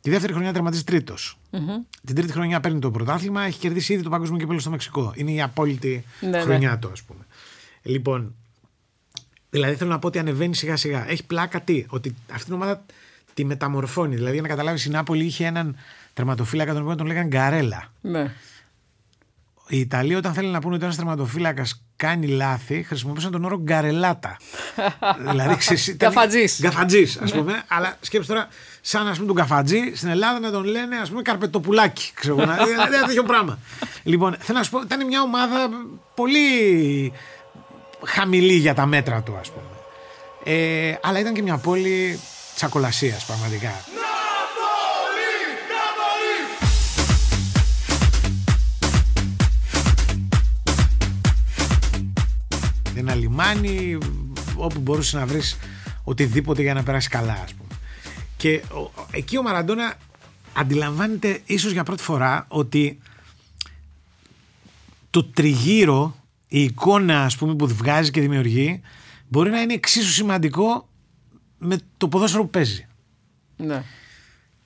[0.00, 1.38] Τη δεύτερη χρονιά τερματίζει τρίτος.
[2.04, 5.12] Την τρίτη χρονιά παίρνει το πρωτάθλημα, έχει κερδίσει ήδη το παγκόσμιο κύπελο στο Μεξικό.
[5.16, 6.76] Είναι η απόλυτη Ναι, χρονιά ναι.
[6.76, 7.20] του, ας πούμε.
[7.82, 8.34] Λοιπόν,
[9.50, 11.10] δηλαδή θέλω να πω ότι ανεβαίνει σιγά σιγά.
[11.10, 12.84] Έχει πλάκα τι, ότι αυτή την ομάδα
[13.34, 14.14] τη μεταμορφώνει.
[14.14, 15.76] Δηλαδή, για να καταλάβεις, η Νάπολη είχε έναν
[16.14, 17.92] τερματοφύλακα τον οποίο τον λέγανε Γκαρέλα.
[18.00, 18.32] Ναι.
[19.68, 21.64] Οι Ιταλοί, όταν θέλουν να πούνε ότι ένας τερματοφύλακα
[21.96, 24.36] κάνει λάθη, χρησιμοποιούσαν τον όρο γκαρελάτα.
[25.30, 26.58] δηλαδή, ξέρεις, ήταν- Γκαφατζής.
[26.62, 27.62] Γκαφατζής, ας πούμε.
[27.68, 28.48] αλλά σκέψτε τώρα,
[28.80, 32.10] σαν ας πούμε, τον καφατζή στην Ελλάδα να τον λένε ας πούμε καρπετοπουλάκι.
[32.14, 33.58] Ξέρω, εγώ, να- δηλαδή, ένα τέτοιο πράγμα.
[34.02, 35.68] λοιπόν, θέλω να σου πω, ήταν μια ομάδα
[36.14, 37.12] πολύ
[38.04, 39.64] χαμηλή για τα μέτρα του, ας πούμε.
[40.44, 42.20] Ε, αλλά ήταν και μια πόλη
[42.54, 43.72] τσακολασίας, πραγματικά.
[53.06, 53.98] Ένα λιμάνι
[54.56, 55.56] όπου μπορούσες να βρεις
[56.04, 57.68] οτιδήποτε για να περάσει καλά ας πούμε.
[58.36, 59.94] Και ο- εκεί ο Μαραντόνα
[60.52, 62.98] αντιλαμβάνεται ίσως για πρώτη φορά ότι
[65.10, 66.16] το τριγύρο,
[66.48, 68.80] η εικόνα ας πούμε που βγάζει και δημιουργεί
[69.28, 70.88] μπορεί να είναι εξίσου σημαντικό
[71.58, 72.86] με το ποδόσφαιρο που παίζει.
[73.56, 73.82] ναι.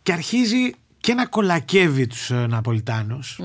[0.02, 3.38] Και αρχίζει και να κολακεύει τους ε, Ναπολιτάνους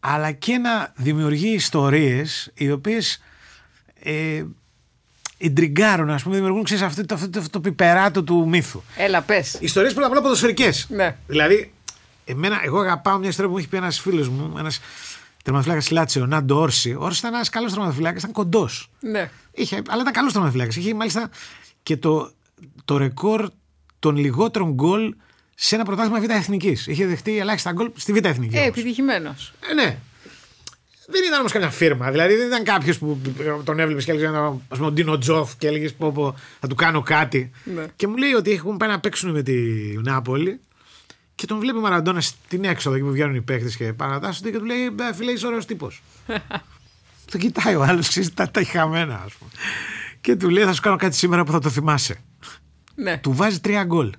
[0.00, 3.20] αλλά και να δημιουργεί ιστορίες οι οποίες
[4.02, 4.44] ε,
[5.36, 8.82] ιντριγκάρουν, ας πούμε, δημιουργούν ξέρεις, αυτό, το, αυτό, το, αυτό το πιπεράτο του μύθου.
[8.96, 9.56] Έλα, πες.
[9.60, 10.86] Ιστορίες πρώτα απ' όλα ποδοσφαιρικές.
[10.90, 11.16] Ναι.
[11.26, 11.72] Δηλαδή,
[12.24, 14.80] εμένα, εγώ αγαπάω μια ιστορία που μου έχει πει ένας φίλος μου, ένας
[15.44, 16.94] τερματοφυλάκας Λάτσιο, Νάντο Όρση.
[16.94, 18.90] Ο Όρσης ήταν ένας καλός τερματοφυλάκας, ήταν κοντός.
[19.00, 19.30] Ναι.
[19.52, 20.76] Είχε, αλλά ήταν καλός τερματοφυλάκας.
[20.76, 21.30] Είχε μάλιστα
[21.82, 22.30] και το,
[22.84, 23.48] το ρεκόρ
[23.98, 25.14] των λιγότερων γκολ
[25.54, 26.86] σε ένα πρωτάθλημα Β' Εθνικής.
[26.86, 28.56] Είχε δεχτεί ελάχιστα γκολ στη Β' Εθνική.
[28.56, 28.68] Ε, όμως.
[28.68, 29.52] επιτυχημένος.
[29.70, 29.98] Ε, ναι.
[31.10, 32.10] Δεν ήταν όμως καμιά φίρμα.
[32.10, 33.20] Δηλαδή δεν ήταν κάποιος που
[33.64, 34.30] τον έβλεπες και έλεγες,
[34.68, 37.50] ας πούμε, ο Ντίνο Τζοφ και έλεγες πω, πω, θα του κάνω κάτι.
[37.64, 37.84] Ναι.
[37.96, 39.52] Και μου λέει ότι έχουν πάει να παίξουν με τη
[40.02, 40.60] Νάπολη
[41.34, 44.58] και τον βλέπει ο Μαραντόνα στην έξοδο εκεί που βγαίνουν οι παίχτε και παρατάσσονται και
[44.58, 46.02] του λέει «Ε, Φίλε, είσαι ωραίος τύπος.
[47.30, 49.50] τον κοιτάει ο άλλος, ξέρεις, τα, τα έχει χαμένα, ας πούμε.
[50.20, 52.20] Και του λέει: Θα σου κάνω κάτι σήμερα που θα το θυμάσαι.
[52.94, 53.18] Ναι.
[53.18, 54.12] Του βάζει τρία γκολ.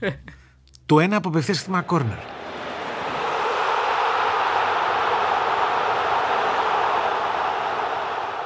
[0.86, 2.18] το ένα από απευθείας χτυπήμα κόρνερ.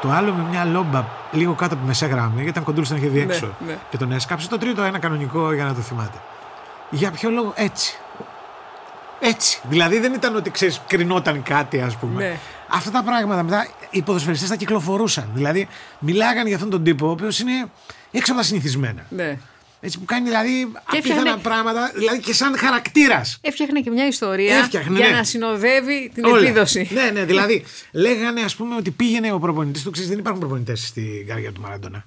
[0.03, 2.97] Το άλλο με μια λόμπα λίγο κάτω από τη μεσαία γραμμή, γιατί ήταν κοντούλο, τον
[2.97, 3.55] είχε δει έξω.
[3.67, 3.79] ναι.
[3.91, 4.49] Και τον έσκαψε.
[4.49, 6.19] Το τρίτο ένα κανονικό για να το θυμάται.
[6.91, 7.99] Για ποιο λόγο έτσι.
[9.21, 9.61] Έτσι.
[9.69, 12.23] Δηλαδή δεν ήταν ότι ξέρεις, κρινόταν κάτι, ας πούμε.
[12.23, 12.39] Ναι.
[12.69, 15.29] Αυτά τα πράγματα μετά οι ποδοσφαιριστές τα κυκλοφορούσαν.
[15.35, 17.53] Δηλαδή μιλάγαν για αυτόν τον τύπο, ο οποίος είναι
[18.11, 19.03] έξω από τα συνηθισμένα.
[19.09, 19.39] Ναι.
[19.83, 20.61] Έτσι που κάνει δηλαδή
[20.93, 23.39] έφτιαχνε- απίθανα πράγματα, δηλαδή και σαν χαρακτήρας.
[23.41, 25.17] Έφτιαχνε και μια ιστορία Έφτιαχνε, για ναι.
[25.17, 26.43] να συνοδεύει την Όλα.
[26.49, 26.89] επίδοση.
[26.93, 29.91] Ναι, ναι, δηλαδή λέγανε ας πούμε ότι πήγαινε ο προπονητής του.
[29.91, 32.07] Ξέρεις, δεν υπάρχουν προπονητές στην καρδιά του Μαραντόνα.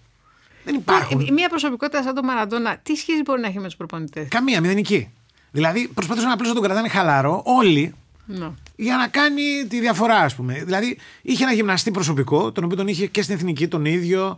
[0.63, 1.25] Δεν υπάρχουν.
[1.27, 4.61] Ε, Μια προσωπικότητα σαν τον Μαραντόνα, τι σχέση μπορεί να έχει με τους προπονητές; Καμία,
[4.61, 5.11] μηδενική.
[5.51, 7.93] Δηλαδή προσπαθούσαν απλώς να τον κρατάνε χαλαρό όλοι
[8.25, 8.49] Ναι.
[8.75, 10.61] για να κάνει τη διαφορά, ας πούμε.
[10.65, 14.37] Δηλαδή είχε ένα γυμναστή προσωπικό, τον οποίο τον είχε και στην εθνική τον ίδιο.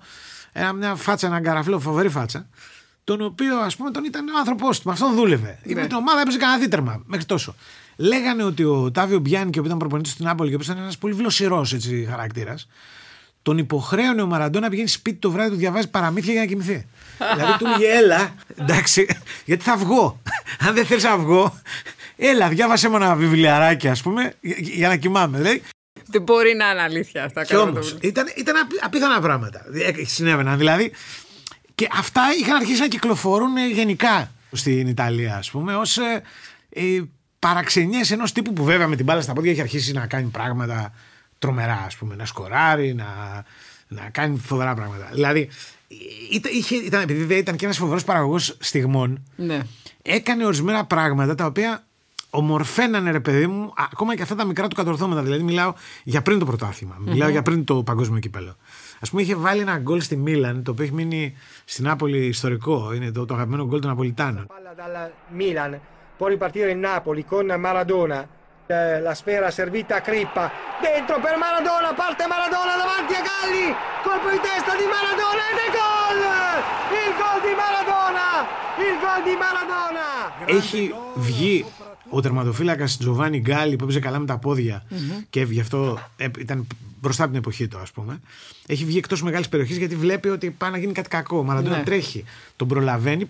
[0.54, 2.48] Ένα, μια φάτσα, ένα καραφλό, φοβερή φάτσα.
[3.06, 5.60] Τον οποίο ας πούμε τον ήταν ο άνθρωπός του, με αυτόν δούλευε.
[5.64, 5.74] Ναι.
[5.82, 7.56] Με την ομάδα έπαιζε κανένα δίτερμα μέχρι τόσο.
[7.98, 10.84] Λέγανε ότι ο Τάβιο Μπιάννη, ο οποίος ήταν προπονητής στην Νάπολη και ο οποίος ήταν
[10.84, 11.66] ένας πολύ βλοσιρό
[12.10, 12.68] χαρακτήρας,
[13.42, 16.86] τον υποχρέωνε ο Μαραντό να πηγαίνει σπίτι το βράδυ του διαβάζει παραμύθια για να κοιμηθεί.
[17.36, 19.08] δηλαδή του έλεγε, έλα, εντάξει,
[19.46, 20.22] γιατί θα βγω.
[20.60, 21.60] Αν δεν θέλει να βγω,
[22.16, 25.38] έλα, διάβασε μου ένα βιβλιαράκι, ας πούμε, για, για να κοιμάμαι.
[25.38, 25.62] Δηλαδή,
[26.08, 27.44] Δεν μπορεί να είναι αλήθεια αυτά.
[27.46, 29.66] και καλά όμως το- ήταν, ήταν απ- απίθανα πράγματα.
[29.74, 30.92] Ε, Συνέβαιναν δηλαδή.
[31.76, 36.22] Και αυτά είχαν αρχίσει να κυκλοφορούν ε, γενικά στην Ιταλία, ας πούμε, ως ε,
[36.70, 37.02] ε,
[37.40, 40.94] παραξενιές ενός τύπου που βέβαια με την μπάλα στα πόδια έχει αρχίσει να κάνει πράγματα
[41.40, 42.16] τρομερά, ας πούμε.
[42.16, 43.06] Να σκοράρει, να,
[43.88, 45.10] να κάνει φοβερά πράγματα.
[45.14, 45.50] Δηλαδή,
[46.32, 49.60] ήταν, είχε, ήταν, επειδή δεν ήταν και ένας φοβερός παραγωγός στιγμών, Ναι.
[50.02, 51.84] έκανε ορισμένα πράγματα τα οποία
[52.30, 55.22] ομορφαίνανε ρε παιδί μου ακόμα και αυτά τα μικρά του κατορθώματα.
[55.22, 55.74] Δηλαδή μιλάω
[56.04, 58.58] για πριν το πρωταθλημα μιλάω για πριν το παγκόσμιο κύπελο.
[59.04, 62.94] Α πούμε είχε βάλει ένα γκολ στη Μίλαν το οποίο έχει μείνει στην Νάπολη ιστορικό.
[62.94, 64.48] Είναι το, το αγαπημένο γκολ των Ναπολιτάνων.
[64.48, 65.80] Palla dal Milan,
[66.18, 68.20] può ripartire il Napoli con Maradona.
[68.68, 70.46] Eh, La sfera servita a Crippa,
[70.88, 73.68] dentro per Maradona, parte Maradona davanti a Galli,
[74.06, 76.22] colpo di testa di Maradona ed è gol!
[77.04, 78.28] Il gol di Maradona!
[78.88, 80.08] Il gol di Maradona!
[80.48, 81.66] Έχει βγει
[82.10, 84.84] ο τερματοφύλακας Τζοβάνι Γκάλι που έπαιζε καλά με τα ποδια
[85.30, 86.68] και γι' αυτό ε, ήταν
[87.02, 88.20] μπροστά από την εποχή του, ας πούμε.
[88.68, 91.38] Έχει βγει εκτός μεγάλης περιοχής γιατί βλέπει ότι πάει να γίνει κάτι κακό.
[91.38, 91.84] Ο Μαραντόνα Ναι.
[91.84, 92.24] τρέχει,
[92.56, 93.30] τον προλαβαίνει,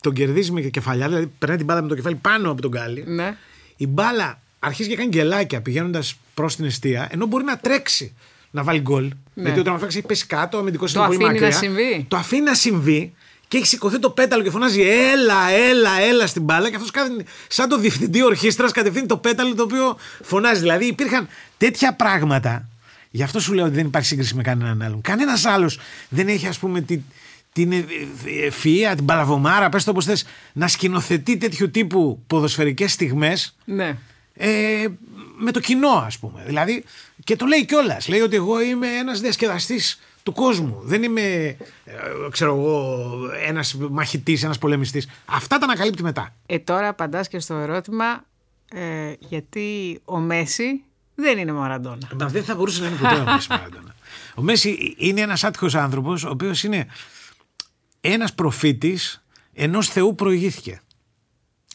[0.00, 3.04] τον κερδίζει με κεφαλιά, δηλαδή περνάει την μπάλα με το κεφάλι πάνω από τον Γκάλι.
[3.06, 3.36] Ναι.
[3.76, 8.14] Η μπάλα αρχίζει και κάνει γκελάκια πηγαίνοντας προς την αιστεία, ενώ μπορεί να τρέξει
[8.50, 9.10] να βάλει γκολ.
[9.34, 11.48] Γιατί ο τερματοφύλακα έχει πέσει κάτω, ο αμυντικός Το είναι πολύ αφήνει μακριά.
[11.56, 12.04] να συμβεί.
[12.08, 13.12] Το αφήνει να συμβεί
[13.48, 16.68] και έχει σηκωθεί το πέταλο και φωνάζει Έλα, έλα, έλα στην μπάλα.
[16.70, 20.60] Και αυτός κάνει σαν το διευθυντή ορχήστρας κατευθύνει το πέταλο το οποίο φωνάζει.
[20.60, 21.28] Δηλαδή υπήρχαν
[21.58, 22.68] τέτοια πράγματα.
[23.10, 25.00] Γι' αυτό σου λέω ότι δεν υπάρχει σύγκριση με κανέναν άλλον.
[25.00, 25.78] Κανένας άλλος
[26.08, 27.00] δεν έχει, ας πούμε, τη,
[27.52, 32.92] την ε, ε, ευφυΐα, την παλαβομάρα, πες το όπως θες, να σκηνοθετεί τέτοιου τύπου ποδοσφαιρικές
[32.92, 33.96] στιγμές Ναι.
[34.34, 34.86] ε,
[35.38, 36.42] με το κοινό, ας πούμε.
[36.46, 36.84] Δηλαδή,
[37.24, 38.08] και το λέει κιόλας.
[38.08, 40.80] Λέει ότι εγώ είμαι ένας διασκεδαστής του κόσμου.
[40.82, 41.56] Δεν είμαι, ε,
[42.30, 45.08] ξέρω εγώ, ένας μαχητής, ένας πολεμιστής.
[45.24, 46.34] Αυτά τα ανακαλύπτει μετά.
[46.46, 48.24] Ε, τώρα απαντάς και στο ερώτημα
[48.72, 50.82] ε, γιατί ο Μέση
[51.14, 52.08] δεν είναι Μαραντόνα.
[52.18, 53.94] Μα δεν θα μπορούσε να είναι ποτέ ο Μέση Μαραντόνα.
[54.34, 56.86] Ο Μέση είναι ένας άτυχος άνθρωπος, ο οποίος είναι
[58.00, 60.80] ένας προφήτης ενός Θεού προηγήθηκε.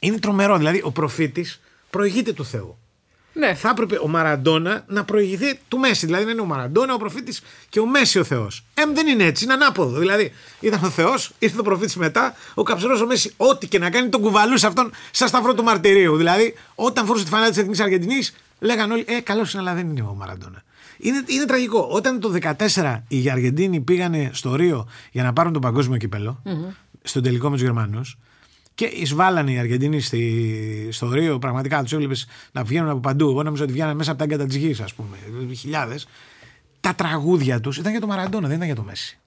[0.02, 0.58] Είναι τρομερό.
[0.58, 2.78] Δηλαδή, ο προφήτης προηγείται του Θεού.
[3.34, 3.54] Ναι.
[3.54, 6.06] θα έπρεπε ο Μαραντόνα να προηγηθεί του Μέση.
[6.06, 8.64] Δηλαδή να είναι ο Μαραντόνα ο προφήτης και ο Μέση ο Θεός.
[8.74, 10.00] Ε, δεν είναι έτσι, είναι ανάποδο.
[10.00, 13.90] Δηλαδή ήταν ο Θεός, ήρθε ο προφήτης μετά, ο καψερός ο Μέση, ό,τι και να
[13.90, 16.16] κάνει τον κουβαλούσε αυτόν σαν σταυρό του μαρτυρίου.
[16.18, 19.90] Δηλαδή όταν φορούσε τη φανέλα της Εθνική Αργεντινής, λέγανε όλοι, Ε, καλός είναι, αλλά δεν
[19.90, 20.64] είναι ο Μαραντόνα.
[20.98, 21.88] Είναι, είναι τραγικό.
[21.92, 26.42] Όταν το 2014 οι Αργεντίνοι πήγανε στο Ρίο για να πάρουν το παγκόσμιο κύπελο,
[27.04, 28.18] στον τελικό με τους Γερμανούς,
[28.76, 33.30] και εισβάλλανε οι Αργεντίνοι στη, στο Ρίο, πραγματικά τους έβλεπες να βγαίνουν από παντού.
[33.30, 35.18] Εγώ νόμιζα ότι βγαίνανε μέσα από τα έγκατα της γης, ας πούμε.
[35.56, 36.08] Χιλιάδες.
[36.80, 39.18] Τα τραγούδια τους ήταν για το Μαραντόνα, δεν ήταν για το Μέση.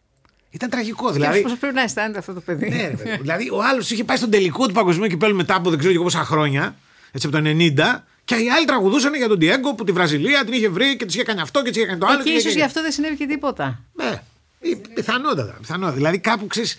[0.51, 1.11] Ήταν τραγικό.
[1.13, 2.69] Δηλαδή, Πώς πρέπει να αισθάνεται αυτό το παιδί.
[2.69, 3.17] ναι, ρε, παιδί.
[3.21, 5.99] δηλαδή, ο άλλος είχε πάει στον τελικό του παγκοσμίου κυπέλου μετά από δεν ξέρω και
[6.01, 6.77] πόσα χρόνια,
[7.13, 10.53] έτσι από το 90, και οι άλλοι τραγουδούσαν για τον Διέγκο που τη Βραζιλία την
[10.53, 12.21] είχε βρει και της είχε κάνει αυτό και της είχε κάνει το άλλο.
[12.21, 13.81] Εκεί και ίσως είχε- γι' αυτό δεν συνέβη και τίποτα.
[13.93, 14.23] Ναι,
[14.61, 15.97] ή- πιθανότατα, πιθανότατα.
[15.97, 16.77] Δηλαδή κάπου ξέρεις.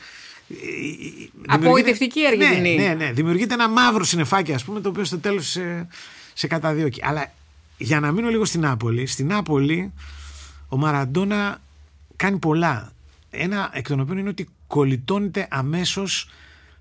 [1.48, 2.76] Απογοητευτική η Αργεντινή.
[2.76, 3.12] Ναι, ναι, ναι.
[3.12, 5.88] Δημιουργείται ένα μαύρο συννεφάκι, α πούμε, το οποίο στο τέλο σε,
[6.34, 7.02] σε καταδιώκει.
[7.04, 7.34] Αλλά
[7.78, 9.94] για να μείνω λίγο στην Νάπολη, στην Νάπολη
[10.70, 11.62] ο Μαραντόνα
[12.16, 12.92] κάνει πολλά.
[13.30, 16.04] Ένα εκ των οποίων είναι ότι κολλητώνεται αμέσω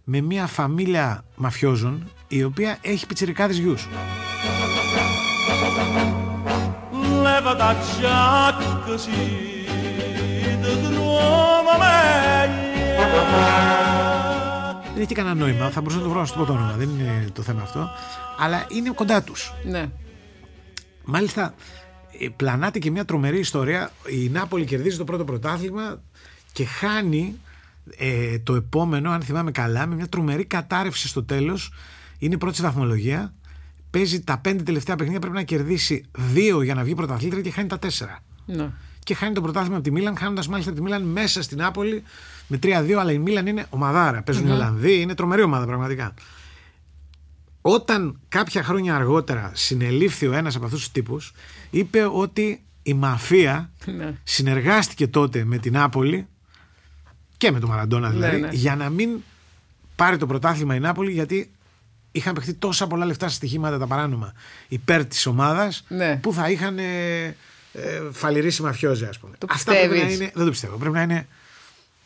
[0.05, 3.89] με μια φαμίλια μαφιόζων η οποία έχει πιτσιρικάδες γιους.
[7.25, 8.97] leva da giacca
[14.95, 17.43] Δεν έχει κανένα νόημα, θα μπορούσα να το βρω στο πρώτο όνομα, δεν είναι το
[17.43, 17.91] θέμα αυτό.
[18.39, 19.53] Αλλά είναι κοντά τους.
[19.65, 19.87] Ναι.
[21.05, 21.55] Μάλιστα,
[22.21, 23.91] ε, πλανάται και μια τρομερή ιστορία.
[24.09, 26.01] Η Νάπολη κερδίζει το πρώτο πρωτάθλημα
[26.53, 27.41] και χάνει
[27.97, 31.73] ε, το επόμενο, αν θυμάμαι καλά, με μια τρομερή κατάρρευση στο τέλος.
[32.19, 33.35] Είναι πρώτη στη βαθμολογία.
[33.91, 37.69] Παίζει τα πέντε τελευταία παιχνίδια, πρέπει να κερδίσει δύο για να βγει πρωταθλήτρια και χάνει
[37.69, 38.19] τα τέσσερα.
[38.47, 38.71] ναι.
[39.05, 42.03] και χάνει το πρωτάθλημα από τη Μίλαν, χάνοντας μάλιστα τη Μίλαν μέσα στην Νάπολη
[42.47, 42.92] με 3-2.
[42.92, 44.22] Αλλά η Μίλαν είναι ομαδάρα.
[44.22, 46.14] Παίζουν οι Ολλανδοί, είναι τρομερή ομάδα πραγματικά.
[47.61, 51.32] Όταν κάποια χρόνια αργότερα συνελήφθη ο ένας από αυτούς τους τύπους,
[51.70, 54.14] είπε ότι η μαφία Ναι.
[54.22, 56.26] συνεργάστηκε τότε με την Νάπολη
[57.36, 58.53] και με τον Μαραντόνα δηλαδή, Ναι, ναι.
[58.55, 59.09] για να μην
[59.97, 61.51] πάρει το πρωτάθλημα η Νάπολη, γιατί
[62.12, 64.32] είχαν παιχτεί τόσα πολλά λεφτά σε στοιχήματα τα παράνομα
[64.68, 66.16] υπέρ της ομάδας Ναι.
[66.22, 67.24] που θα είχαν ε,
[67.72, 69.36] ε, φαλυρίσει μαφιόζε, ας πούμε.
[69.38, 70.30] Το Αυτά πρέπει να πιστεύεις; είναι.
[70.34, 70.76] Δεν το πιστεύω.
[70.76, 71.26] Πρέπει να είναι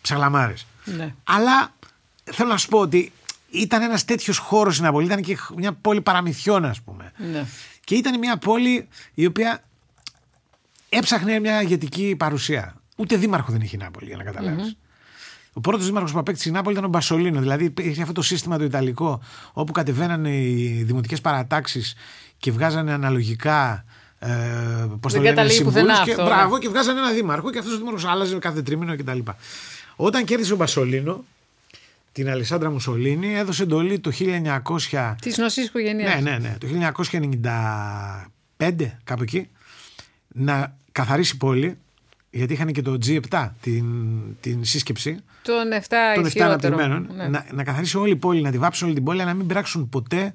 [0.01, 0.67] ψαγλαμάρες.
[0.85, 1.15] Ναι.
[1.25, 1.75] Αλλά
[2.25, 3.13] θέλω να σου πω ότι
[3.51, 5.07] ήταν ένας τέτοιος χώρος στην Νάπολη.
[5.07, 7.13] Ήταν και μια πόλη παραμυθιών, ας πούμε.
[7.33, 7.47] Ναι.
[7.85, 9.63] Και ήταν μια πόλη η οποία
[10.89, 12.75] έψαχνε μια ηγετική παρουσία.
[12.97, 14.77] Ούτε δήμαρχο δεν είχε η Νάπολη, για να καταλάβεις.
[15.53, 17.41] Ο πρώτος δήμαρχος που απέκτησε η Νάπολη ήταν ο Μπασολίνο.
[17.41, 19.23] Δηλαδή είχε αυτό το σύστημα το Ιταλικό,
[19.53, 21.95] όπου κατεβαίνανε οι δημοτικές παρατάξεις
[22.39, 23.85] και βγάζανε αναλογικά.
[24.19, 24.29] Ε,
[25.01, 26.29] πώς το Δεν λένε, καταλήγει πουθενά συμβούλους και, αυτό, ναι.
[26.29, 29.19] Μπράβο, και βγάζανε ένα δήμαρχο και αυτός ο δήμαρχος άλλαζε κάθε τρίμηνο κτλ.
[30.01, 31.25] Όταν κέρδισε ο Μπασολίνο,
[32.13, 34.11] την Αλessandra Μουσολίνη, έδωσε εντολή το
[34.93, 35.15] 1900.
[35.21, 36.15] Της γνωστή οικογένεια.
[36.15, 36.57] Ναι, ναι, ναι.
[36.61, 36.67] Το
[38.57, 38.71] 1995,
[39.05, 39.49] κάπου εκεί,
[40.29, 41.79] να καθαρίσει πόλη,
[42.31, 43.85] γιατί είχαν και το G7, την,
[44.41, 46.81] την σύσκεψη Των 7 των 7 ισχυρότερων.
[46.81, 47.29] αναπτυγμένων, Ναι.
[47.29, 49.47] να, να καθαρίσει όλη η πόλη, να τη βάψουν όλη την πόλη, αλλά να μην
[49.47, 50.35] πράξουν ποτέ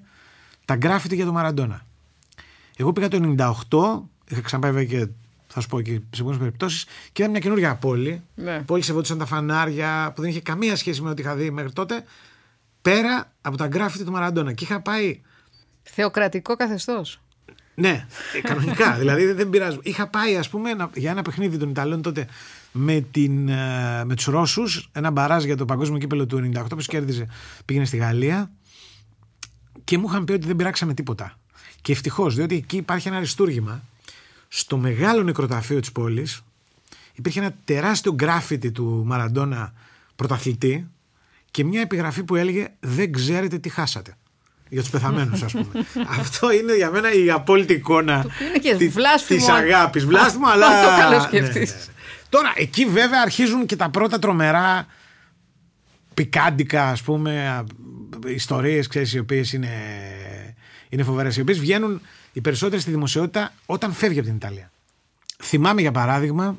[0.66, 1.86] τα γκράφιτι για τον Μαραντόνα.
[2.78, 5.07] Εγώ πήγα το 98, είχα ξαναπάει βέβαια και
[5.53, 8.21] θα σου πω και σε πολλές περιπτώσεις, και είδα μια καινούργια πόλη.
[8.35, 8.59] Ναι.
[8.61, 12.03] Πόλη σεβόντουσαν τα φανάρια, που δεν είχε καμία σχέση με ό,τι είχα δει μέχρι τότε,
[12.81, 14.53] πέρα από τα γκράφιτι του Μαραντόνα.
[14.53, 15.21] Και είχα πάει
[15.83, 17.19] Θεοκρατικό καθεστώς.
[17.75, 18.93] ναι, ε, κανονικά.
[18.99, 19.77] δηλαδή δεν πειράζει.
[19.81, 22.27] Είχα πάει, ας πούμε, ένα- για ένα παιχνίδι των Ιταλών τότε
[22.71, 26.75] με, την, ε, με τους Ρώσους, ένα μπαράζ για το παγκόσμιο κύπελο του 98, που
[26.77, 27.27] κέρδιζε,
[27.65, 28.51] πήγαινε στη Γαλλία
[29.83, 31.37] και μου είχαν πει ότι δεν πειράξαμε τίποτα.
[31.81, 33.83] Και ευτυχώς, διότι εκεί υπάρχει ένα αριστούργημα.
[34.55, 36.41] Στο μεγάλο νεκροταφείο της πόλης
[37.13, 39.73] υπήρχε ένα τεράστιο γκράφιτι του Μαραντόνα
[40.15, 40.87] πρωταθλητή
[41.51, 44.17] και μια επιγραφή που έλεγε Δεν ξέρετε τι χάσατε.
[44.69, 45.67] Για τους πεθαμένους, ας πούμε.
[46.19, 49.39] Αυτό είναι για μένα η απόλυτη εικόνα είναι και βλάσφημο.
[49.39, 50.05] της αγάπης.
[50.05, 50.67] Βλάσφημο, αλλά.
[50.67, 51.89] Αν το Ναι, καλοσκεφτείς.
[52.29, 54.87] Τώρα, εκεί βέβαια αρχίζουν και τα πρώτα τρομερά
[56.13, 57.63] πικάντικα, ας πούμε,
[58.27, 59.71] ιστορίες, ξέρεις, οι οποίες είναι,
[60.89, 61.37] είναι φοβερές.
[61.37, 62.01] Οι οποίες βγαίνουν
[62.34, 64.71] οι περισσότερες στη δημοσιότητα όταν φεύγει από την Ιταλία.
[65.43, 66.57] Θυμάμαι, για παράδειγμα,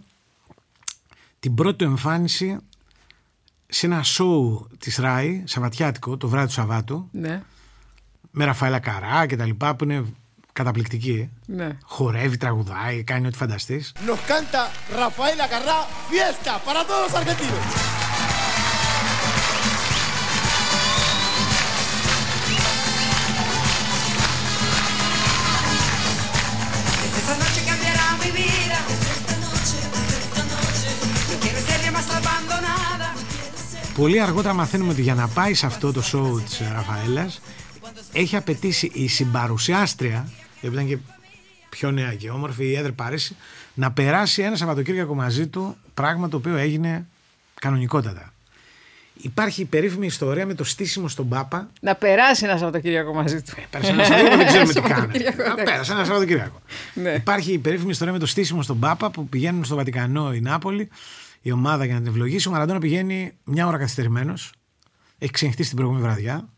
[1.41, 2.57] την πρώτη του εμφάνιση
[3.66, 7.43] σε ένα σοου της ΡΑΗ, Σαββατιάτικο, το βράδυ του Σαββάτου, Ναι.
[8.31, 10.05] με Ραφαέλα Καρά και τα λοιπά, που είναι
[10.53, 11.31] καταπληκτική.
[11.47, 11.79] ναι.
[11.85, 13.93] Χορεύει, τραγουδάει, κάνει ό,τι φανταστείς.
[14.07, 14.62] Nos canta
[14.99, 15.79] Rafael Acarrá,
[16.11, 18.04] fiesta para todos los argentinos.
[33.95, 37.40] Πολύ αργότερα μαθαίνουμε ότι για να πάει σε αυτό το show της Ραφαέλας
[38.12, 40.28] έχει απαιτήσει η συμπαρουσιάστρια,
[40.61, 40.99] η οποία ήταν και
[41.68, 43.36] πιο νέα και όμορφη, η Έδρε Πάρεση,
[43.74, 47.07] να περάσει ένα Σαββατοκύριακο μαζί του, πράγμα το οποίο έγινε
[47.61, 48.32] κανονικότατα.
[49.14, 51.70] Υπάρχει η περίφημη ιστορία με το στήσιμο στον Πάπα.
[51.80, 53.53] Να περάσει ένα Σαββατοκύριακο μαζί του.
[53.70, 54.95] Πέρασε ένα Σαββατοκύριακο, δεν ξέρουμε τι κάνει.
[54.95, 55.64] Σαββατοκύριακο, εντάξει.
[55.64, 56.61] Πέρασε ένα Σαββατοκύριακο.
[56.95, 57.11] Ναι.
[57.11, 60.88] Υπάρχει η περίφημη ιστορία με το στήσιμο στον Πάπα που πηγαίνουν στο Βατικανό η Νάπολη,
[61.47, 62.49] η ομάδα για να την ευλογήσει.
[62.49, 64.53] Ο Μαραντόνα πηγαίνει μια ώρα καθυστερημένος.
[65.18, 66.49] Έχει ξενυχτήσει την προηγούμενη βραδιά.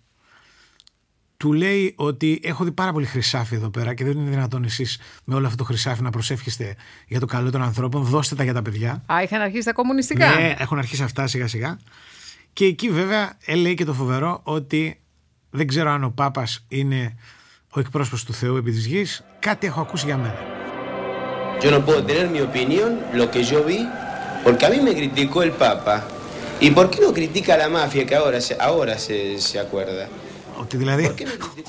[1.36, 4.98] Του λέει ότι έχω δει πάρα πολύ χρυσάφι εδώ πέρα και δεν είναι δυνατόν εσείς
[5.24, 6.76] με όλο αυτό το χρυσάφι να προσεύχεστε
[7.06, 8.02] για το καλό των ανθρώπων.
[8.02, 9.02] Δώστε τα για τα παιδιά.
[9.12, 10.34] Α, είχαν αρχίσει τα κομμουνιστικά.
[10.34, 11.78] Ναι, έχουν αρχίσει αυτά σιγά σιγά.
[12.52, 15.00] Και εκεί βέβαια ε, λέει και το φοβερό ότι
[15.50, 17.16] δεν ξέρω αν ο Πάπας είναι
[17.70, 19.24] ο εκπρόσωπος του Θεού επί της γης.
[19.38, 20.54] Κάτι έχω ακούσει για μένα.
[21.62, 23.80] Yo no puedo tener mi opinión, lo que yo vi,
[24.46, 25.96] porque a mí me criticó el Papa.
[26.66, 29.16] ¿Y por qué no critica a la mafia que ahora se, ahora se,
[29.46, 30.04] se acuerda?
[30.60, 31.14] Ότι δηλαδή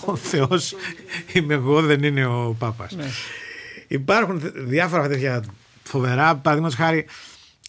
[0.06, 0.76] ο Θεός
[1.34, 2.96] είμαι εγώ δεν είναι ο Πάπας.
[3.88, 5.44] Υπάρχουν θε- διάφορα τέτοια
[5.84, 6.36] φοβερά.
[6.36, 7.06] Παραδείγματο χάρη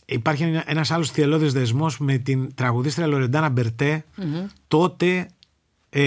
[0.07, 4.05] υπάρχει ένα- ένας άλλος θελώδης δεσμός με την τραγουδίστρια Λορεντάνα Μπερτέ.
[4.69, 5.29] Τότε
[5.91, 6.03] ε,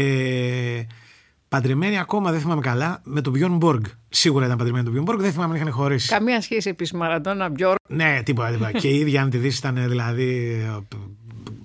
[1.52, 3.84] παντρεμένη ακόμα, δεν θυμάμαι καλά, με τον Μπιόν Μπόργκ.
[4.10, 6.08] Σίγουρα ήταν παντρεμένη με τον Μπιόν Μπόργκ, δεν θυμάμαι αν είχαν χωρίσει.
[6.08, 7.76] Καμία σχέση επίσης Μαραντόνα Μπιόρ.
[7.88, 8.72] Ναι, τίποτα, τίποτα.
[8.82, 10.62] και η ίδια, αν τη δεις, ήταν δηλαδή.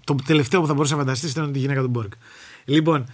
[0.05, 2.11] Το τελευταίο που θα μπορούσε να φανταστείς ήταν τη γυναίκα του Μπόργκ.
[2.65, 3.07] Λοιπόν,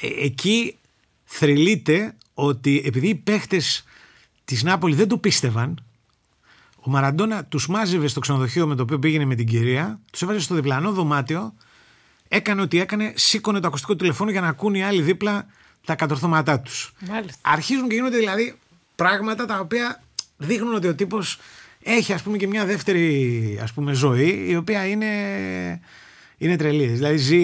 [0.00, 0.76] ε, εκεί
[1.24, 3.84] θρυλείται ότι επειδή οι παίχτες
[4.44, 5.84] της Νάπολης δεν το πίστευαν,
[6.80, 10.40] ο Μαραντόνα τους μάζευε στο ξενοδοχείο με το οποίο πήγαινε με την κυρία, τους έβαζε
[10.40, 11.54] στο διπλανό δωμάτιο,
[12.28, 15.46] έκανε ό,τι έκανε, σήκωνε το ακουστικό τηλεφώνου για να ακούν οι άλλοι δίπλα
[15.88, 16.92] τα κατορθώματά τους.
[17.08, 17.50] Μάλιστα.
[17.50, 18.58] Αρχίζουν και γίνονται δηλαδή
[18.94, 20.02] πράγματα τα οποία
[20.36, 21.38] δείχνουν ότι ο τύπος
[21.82, 25.06] έχει ας πούμε και μια δεύτερη ας πούμε ζωή η οποία είναι,
[26.38, 26.86] είναι τρελή.
[26.86, 27.40] Δηλαδή ζει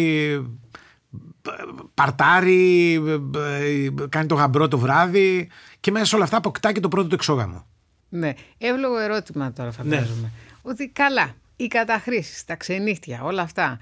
[1.94, 2.94] παρτάρει,
[3.36, 5.48] ε, κάνει το γαμπρό το βράδυ
[5.80, 7.66] και μέσα σε όλα αυτά αποκτά και το πρώτο του εξόγαμο.
[8.08, 8.32] Ναι.
[8.58, 10.30] Εύλογο ερώτημα τώρα φαντάζομαι.
[10.62, 13.78] Ότι καλά, οι καταχρήσεις, τα ξενύχτια, όλα αυτά,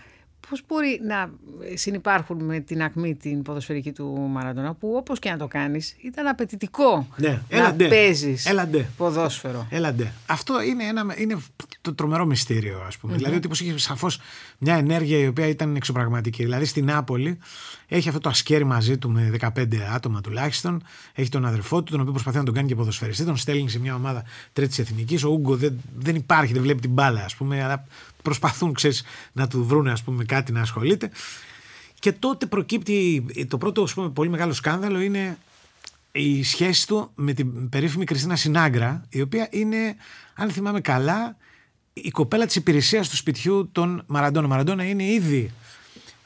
[0.48, 1.30] πώς μπορεί να
[1.74, 6.26] συνεπάρχουν με την ακμή την ποδοσφαιρική του Μαραντόνα που όπως και να το κάνεις ήταν
[6.26, 7.88] απαιτητικό Ναι, να έλα ντε.
[7.88, 8.86] παίζεις Έλα ντε.
[8.96, 9.66] ποδόσφαιρο.
[9.70, 10.12] Έλα ντε.
[10.26, 11.36] Αυτό είναι, ένα, είναι
[11.80, 13.16] το τρομερό μυστήριο, ας πούμε.
[13.16, 14.20] Δηλαδή ότι πως είχε σαφώς
[14.58, 16.42] μια ενέργεια η οποία ήταν εξωπραγματική.
[16.42, 17.38] Δηλαδή στην Νάπολη
[17.88, 19.48] έχει αυτό το ασκέρι μαζί του με 15
[19.94, 20.82] άτομα τουλάχιστον.
[21.14, 23.24] Έχει τον αδερφό του, τον οποίο προσπαθεί να τον κάνει και ποδοσφαιριστή.
[23.24, 25.24] Τον στέλνει σε μια ομάδα τρίτης εθνικής.
[25.24, 27.62] Ο Ούγκο δεν, δεν υπάρχει, δεν βλέπει την μπάλα, ας πούμε.
[27.64, 27.84] Αλλά
[28.22, 29.02] προσπαθούν, ξέρεις,
[29.32, 31.10] να του βρουν ας πούμε, κάτι να ασχολείται.
[31.98, 35.38] Και τότε προκύπτει το πρώτο ας πούμε, πολύ μεγάλο σκάνδαλο είναι
[36.12, 39.96] η σχέση του με την περίφημη Κριστίνα Σινάγκρα, η οποία είναι,
[40.34, 41.36] αν θυμάμαι καλά,
[41.92, 44.48] η κοπέλα της υπηρεσίας του σπιτιού των Μαραντόνα.
[44.48, 45.52] Μαραντόνα είναι ήδη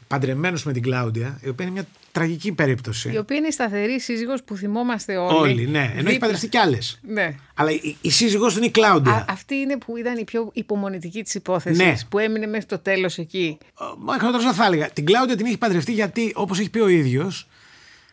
[0.07, 3.11] παντρεμένος με την Κλάουντια, η οποία είναι μια τραγική περίπτωση.
[3.13, 5.37] Η οποία είναι η σταθερή σύζυγος που θυμόμαστε όλοι.
[5.53, 5.79] Όλοι, ναι.
[5.79, 6.19] Ενώ έχει Δίπλα.
[6.19, 6.99] παντρευτεί κι άλλες.
[7.09, 7.35] Ναι.
[7.55, 9.13] Αλλά η, η σύζυγός του είναι η Κλάουντια.
[9.13, 11.95] Α, αυτή είναι που ήταν η πιο υπομονητική της υπόθεσης, Ναι.
[12.09, 13.59] που έμεινε μέχρι το τέλος εκεί.
[13.99, 14.91] Μα χειρότερο θα έλεγα.
[14.91, 17.49] Την Κλάουντια την έχει παντρευτεί γιατί, όπως έχει πει ο ίδιος,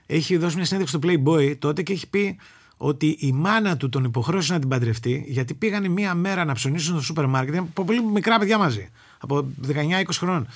[0.08, 2.38] έχει δώσει μια συνέντευξη στο Playboy τότε και έχει πει
[2.78, 6.94] ότι η μάνα του τον υποχρέωσε να την παντρευτεί γιατί πήγανε μία μέρα να ψωνίσουν
[6.94, 7.54] στο σούπερ μάρκετ.
[7.54, 8.90] Ήταν από πολύ μικρά παιδιά μαζί.
[9.20, 9.74] Από 19-20
[10.12, 10.48] χρόνων.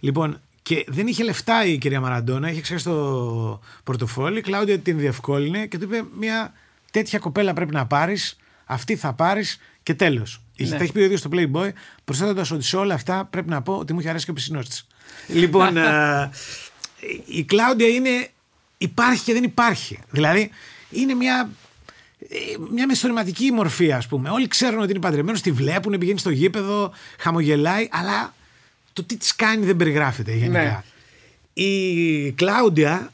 [0.00, 4.38] Λοιπόν, και δεν είχε λεφτά η κυρία Μαραντόνα, είχε ξεχάσει το πορτοφόλι.
[4.38, 6.52] Η Κλάουντια την διευκόλυνε και του είπε: Μια
[6.90, 10.42] τέτοια κοπέλα πρέπει να πάρεις, αυτή θα πάρεις και τέλος.
[10.56, 10.68] Ναι.
[10.68, 11.70] Τα έχει πει ο ίδιος στο Playboy,
[12.04, 14.68] προσθέτοντας ότι σε όλα αυτά πρέπει να πω ότι μου είχε αρέσει και ο πισινός
[14.68, 14.86] της.
[15.26, 16.30] λοιπόν, ε,
[17.26, 18.28] η Κλάουντια είναι.
[18.78, 19.98] Υπάρχει και δεν υπάρχει.
[20.10, 20.50] Δηλαδή,
[20.90, 21.50] είναι μια
[22.18, 22.36] ε,
[22.70, 24.30] μια μεσορωματική μορφή, ας πούμε.
[24.30, 28.34] Όλοι ξέρουν ότι είναι παντρεμένος, τη βλέπουν, πηγαίνει στο γήπεδο, χαμογελάει, αλλά
[28.96, 30.62] το τι της κάνει δεν περιγράφεται γενικά.
[30.62, 31.64] Ναι.
[31.64, 33.12] Η Κλάουντια,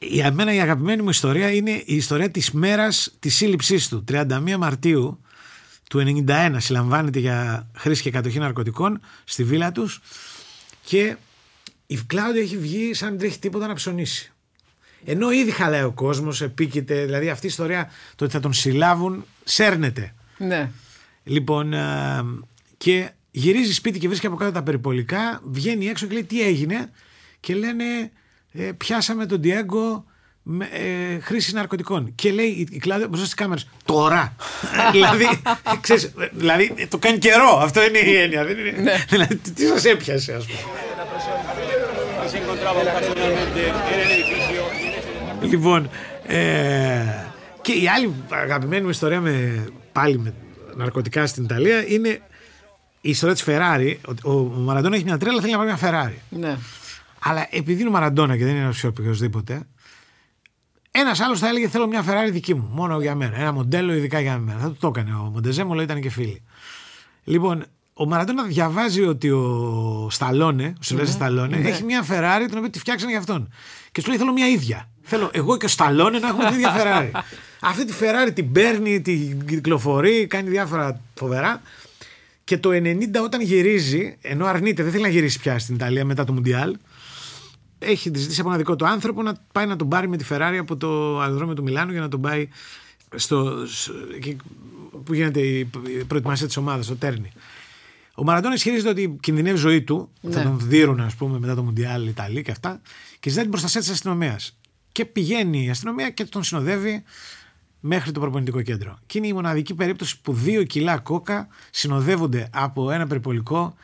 [0.00, 4.04] η εμένα η αγαπημένη μου ιστορία είναι η ιστορία της μέρας της σύλληψής του.
[4.12, 5.20] 31 Μαρτίου
[5.88, 10.00] του 91 συλλαμβάνεται για χρήση και κατοχή ναρκωτικών στη βίλα τους
[10.84, 11.16] και
[11.86, 14.32] η Κλάουντια έχει βγει σαν να μην τρέχει τίποτα να ψωνίσει.
[15.04, 19.24] Ενώ ήδη χαλάει ο κόσμος, επίκειται, δηλαδή αυτή η ιστορία το ότι θα τον συλλάβουν
[19.44, 20.14] σέρνεται.
[20.38, 20.70] Ναι.
[21.24, 22.24] Λοιπόν, ε,
[22.76, 26.90] και γυρίζει σπίτι και βρίσκει από κάτω τα περιπολικά, βγαίνει έξω και λέει τι έγινε;
[27.40, 27.84] Και λένε
[28.52, 30.04] ε, πιάσαμε τον Διέγκο
[30.42, 32.12] με ε, χρήση ναρκωτικών.
[32.14, 34.36] Και λέει η- η Κλάδια μπροστά στις κάμερες, τώρα.
[34.92, 35.24] δηλαδή,
[35.80, 37.58] ξέρεις, δηλαδή, το κάνει καιρό.
[37.62, 38.44] Αυτό είναι η έννοια.
[38.44, 40.58] Δεν είναι, δηλαδή, τι- τι σας έπιασε, ας πούμε.
[45.50, 45.90] Λοιπόν,
[46.26, 47.04] ε,
[47.62, 50.34] και η άλλη αγαπημένη μου ιστορία με, πάλι με
[50.76, 52.18] ναρκωτικά στην Ιταλία είναι
[53.06, 53.96] η ιστορία της Ferrari.
[54.22, 56.14] Ο, ο Μαραντόνα έχει μια τρέλα, θέλει να πάρει μια Ferrari.
[56.28, 56.56] Ναι.
[57.18, 59.62] Αλλά επειδή είναι ο Μαραντόνα και δεν είναι ο οποιοδήποτε,
[60.90, 63.36] ένας άλλος θα έλεγε θέλω μια Ferrari δική μου, μόνο για μένα.
[63.38, 64.58] Ένα μοντέλο ειδικά για μένα.
[64.58, 66.42] Θα το, το έκανε ο Μοντεζέμολο, ήταν και φίλοι.
[67.24, 71.68] Λοιπόν, ο Μαραντόνα διαβάζει ότι ο Σταλόνε, ο Σιλβέστερ Σταλόνε, Ναι.
[71.68, 73.48] έχει μια Ferrari την οποία τη φτιάξανε για αυτόν.
[73.92, 74.88] Και σου λέει θέλω μια ίδια.
[75.02, 77.20] Θέλω εγώ και ο Σταλόνε να έχουμε την ίδια Ferrari.
[77.70, 81.60] Αυτή τη Ferrari την παίρνει, την κυκλοφορεί, κάνει διάφορα φοβερά.
[82.44, 86.24] Και το 90 όταν γυρίζει, ενώ αρνείται, δεν θέλει να γυρίσει πια στην Ιταλία μετά
[86.24, 86.76] το Μουντιάλ,
[87.78, 90.56] έχει ζητήσει από ένα δικό του άνθρωπο να πάει να τον πάρει με τη Ferrari
[90.60, 92.48] από το αεροδρόμιο του Μιλάνου για να τον πάει
[93.14, 94.36] στο, σ- εκεί
[95.04, 95.58] που γίνεται η
[95.98, 97.30] η προετοιμασία της ομάδας, στο Τέρνη.
[98.14, 100.10] Ο Μαραντόνα ισχυρίζεται ότι κινδυνεύει η ζωή του.
[100.30, 100.44] Θα Ναι.
[100.44, 102.80] τον δίνουν, ας πούμε, μετά το Μουντιάλ Ιταλή και αυτά.
[103.20, 104.58] Και ζητάει την προστασία της αστυνομίας.
[104.92, 107.02] Και πηγαίνει η αστυνομία και τον συνοδεύει
[107.86, 108.98] μέχρι το προπονητικό κέντρο.
[109.06, 113.74] Και είναι η μοναδική περίπτωση που δύο κιλά κόκα συνοδεύονται από ένα περιπολικό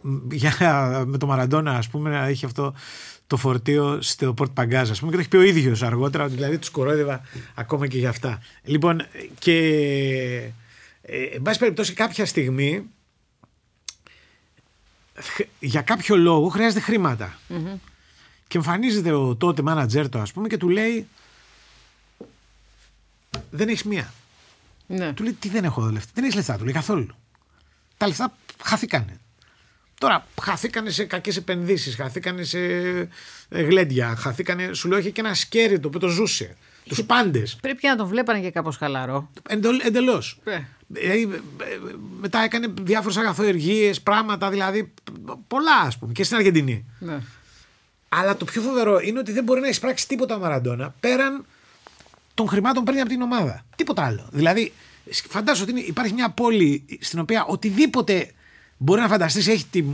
[0.00, 2.74] μ, για, με το Μαραντόνα, ας πούμε, να έχει αυτό
[3.26, 6.34] το φορτίο στο Πορτ Παγκάζ, ας πούμε, και το έχει πει ο ίδιος αργότερα, ότι
[6.34, 7.20] δηλαδή τους κορόιδευα
[7.54, 8.42] ακόμα και για αυτά.
[8.64, 9.02] Λοιπόν,
[9.38, 9.56] και
[11.02, 12.84] ε, εν πάση περιπτώσει, κάποια στιγμή
[15.14, 17.38] χ- για κάποιο λόγο χρειάζεται χρήματα.
[18.46, 21.06] Και εμφανίζεται ο τότε μάνατζερ του, ας πούμε, και του λέει:
[23.50, 24.12] Δεν έχεις μία.
[24.86, 25.12] Ναι.
[25.12, 26.10] Του λέει: Τι δεν έχω λεφτά.
[26.14, 27.14] Δεν έχεις λεφτά, του λέει καθόλου.
[27.96, 29.20] Τα λεφτά χαθήκανε.
[29.98, 32.58] Τώρα χαθήκανε σε κακές επενδύσεις, χαθήκανε σε
[33.48, 34.72] ε, γλέντια, χαθήκανε.
[34.72, 36.56] Σου λέω: Έχει και ένα σκέρι το οποίο το ζούσε.
[36.88, 37.58] Τους πάντες.
[37.60, 39.30] Πρέπει να τον βλέπανε και κάπως χαλαρό.
[39.84, 40.40] Εντελώς.
[40.44, 40.58] Ε.
[42.20, 44.92] μετά έκανε διάφορες αγαθοεργίες, πράγματα δηλαδή.
[45.46, 46.84] Πολλά ας πούμε και στην Αργεντινή.
[46.98, 47.18] Ναι.
[48.08, 51.44] Αλλά το πιο φοβερό είναι ότι δεν μπορεί να εισπράξει τίποτα ο Μαραντόνα πέραν
[52.34, 53.64] των χρημάτων που παίρνει από την ομάδα.
[53.76, 54.28] Τίποτα άλλο.
[54.32, 54.72] Δηλαδή
[55.28, 58.30] Φαντάζομαι ότι είναι- υπάρχει μια πόλη στην οποία οτιδήποτε
[58.76, 59.84] μπορεί να φανταστείς έχει τη,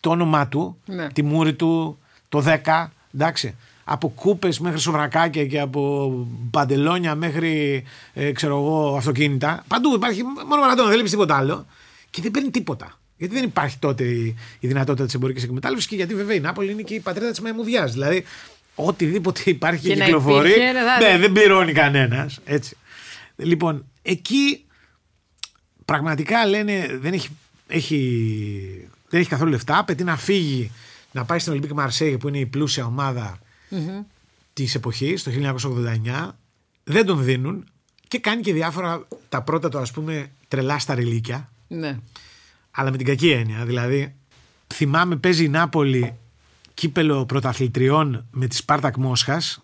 [0.00, 1.08] το όνομά του, Ναι.
[1.08, 1.98] τη μούρη του,
[2.28, 3.54] το 10, εντάξει.
[3.84, 6.10] Από κούπες μέχρι σοβρακάκια και από
[6.50, 9.64] παντελόνια μέχρι ε, ξέρω εγώ, αυτοκίνητα.
[9.68, 11.66] Παντού υπάρχει μόνο μαρατόνα, δεν βλέπει τίποτα άλλο.
[12.10, 12.98] Και δεν παίρνει τίποτα.
[13.16, 16.72] Γιατί δεν υπάρχει τότε η, η δυνατότητα της εμπορικής εκμετάλλευσης και γιατί βέβαια η Νάπολη
[16.72, 17.92] είναι και η πατρίδα της μαϊμουδιάς.
[17.92, 18.24] Δηλαδή,
[18.76, 20.50] οτιδήποτε υπάρχει και, Και να κυκλοφορεί.
[20.50, 22.40] υπήρχε, θα- ναι, δεν πληρώνει κανένας.
[22.44, 22.76] Έτσι.
[23.36, 24.64] Λοιπόν, εκεί
[25.84, 27.28] πραγματικά λένε δεν έχει,
[27.68, 29.78] έχει, δεν έχει καθόλου λεφτά.
[29.78, 30.70] Απαιτεί να φύγει
[31.12, 33.38] να πάει στην Ολιμπίκ Μαρσέιγ που είναι η πλούσια ομάδα
[34.52, 36.28] της εποχής το 1989
[36.84, 37.64] δεν τον δίνουν
[38.08, 41.98] και κάνει και διάφορα τα πρώτα του ας πούμε τρελά τα τρελίκια Ναι.
[42.70, 44.14] αλλά με την κακή έννοια δηλαδή
[44.74, 46.14] θυμάμαι παίζει η Νάπολη
[46.80, 49.62] κύπελο πρωταθλητριών με τη Σπάρτακ Μόσχας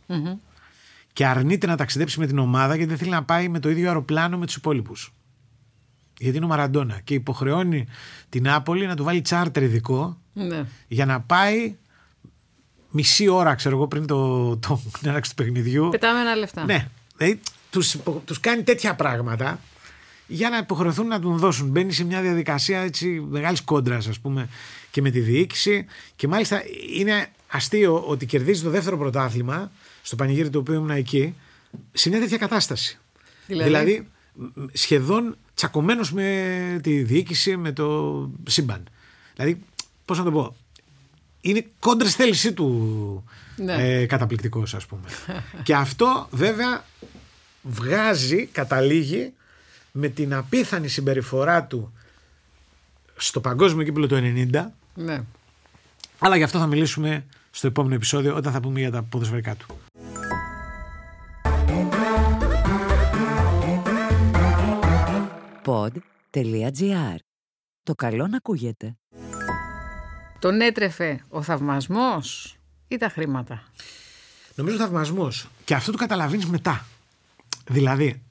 [1.13, 3.87] και αρνείται να ταξιδέψει με την ομάδα γιατί δεν θέλει να πάει με το ίδιο
[3.87, 5.13] αεροπλάνο με τους υπόλοιπους
[6.19, 7.87] γιατί είναι ο Μαραντόνα και υποχρεώνει
[8.29, 10.65] την Νάπολη να του βάλει τσάρτερ ειδικό Ναι.
[10.89, 11.75] για να πάει
[12.91, 15.89] μισή ώρα, ξέρω εγώ, πριν το, το, την έναρξη του παιχνιδιού.
[15.91, 16.65] Πετάμε ένα λεφτά.
[16.65, 16.89] Ναι.
[17.17, 17.41] Δηλαδή,
[17.71, 19.61] τους, υπο- τους κάνει τέτοια πράγματα
[20.33, 21.69] για να υποχρεωθούν να τον δώσουν.
[21.69, 24.49] Μπαίνει σε μια διαδικασία έτσι μεγάλης κόντρας, ας πούμε,
[24.91, 25.85] και με τη διοίκηση.
[26.17, 26.63] Και μάλιστα
[26.97, 29.71] είναι αστείο ότι κερδίζει το δεύτερο πρωτάθλημα,
[30.03, 31.35] στο πανηγύρι του οποίου ήμουν εκεί,
[31.93, 32.99] σε μια τέτοια κατάσταση.
[33.47, 38.89] Δηλαδή; Δηλαδή, μ, σχεδόν τσακωμένος με τη διοίκηση, με το σύμπαν.
[39.37, 39.59] Δηλαδή,
[40.05, 40.57] πώς να το πω.
[41.41, 43.25] Είναι κόντρες θέλησή του
[43.57, 43.75] Ναι.
[44.01, 45.03] ε, καταπληκτικός ας πούμε.
[45.65, 46.85] και αυτό βέβαια
[47.63, 49.33] βγάζει, καταλήγει
[49.93, 51.93] με την απίθανη συμπεριφορά του
[53.17, 54.15] στο παγκόσμιο κύπελο του
[54.53, 54.65] 90
[54.95, 55.23] Ναι.
[56.19, 59.67] αλλά γι' αυτό θα μιλήσουμε στο επόμενο επεισόδιο όταν θα πούμε για τα ποδοσφαιρικά του.
[65.65, 67.17] Pod.gr.
[67.83, 68.97] Το καλό να ακούγεται.
[70.39, 72.57] Τον έτρεφε ο θαυμασμός
[72.89, 73.63] ή τα χρήματα;
[74.55, 75.49] Νομίζω θαυμασμός.
[75.65, 76.85] Και αυτό το καταλαβαίνεις μετά.
[77.69, 78.23] Δηλαδή,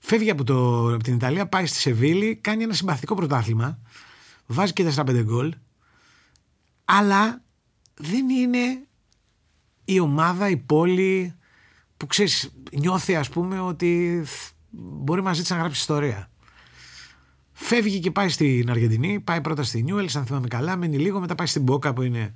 [0.00, 3.78] φεύγει από, το, από την Ιταλία, πάει στη Σεβίλη, κάνει ένα συμπαθητικό πρωτάθλημα,
[4.46, 5.54] βάζει και 4-5 γκολ,
[6.84, 7.42] αλλά
[7.94, 8.86] δεν είναι
[9.84, 11.34] η ομάδα, η πόλη
[11.96, 16.30] που ξέρεις, νιώθει ας πούμε ότι θ- μπορεί μαζί της να γράψει ιστορία.
[17.52, 21.34] Φεύγει και πάει στην Αργεντινή, πάει πρώτα στη Νιούελ, αν θυμάμαι καλά, μένει λίγο, μετά
[21.34, 22.32] πάει στην Μπόκα που είναι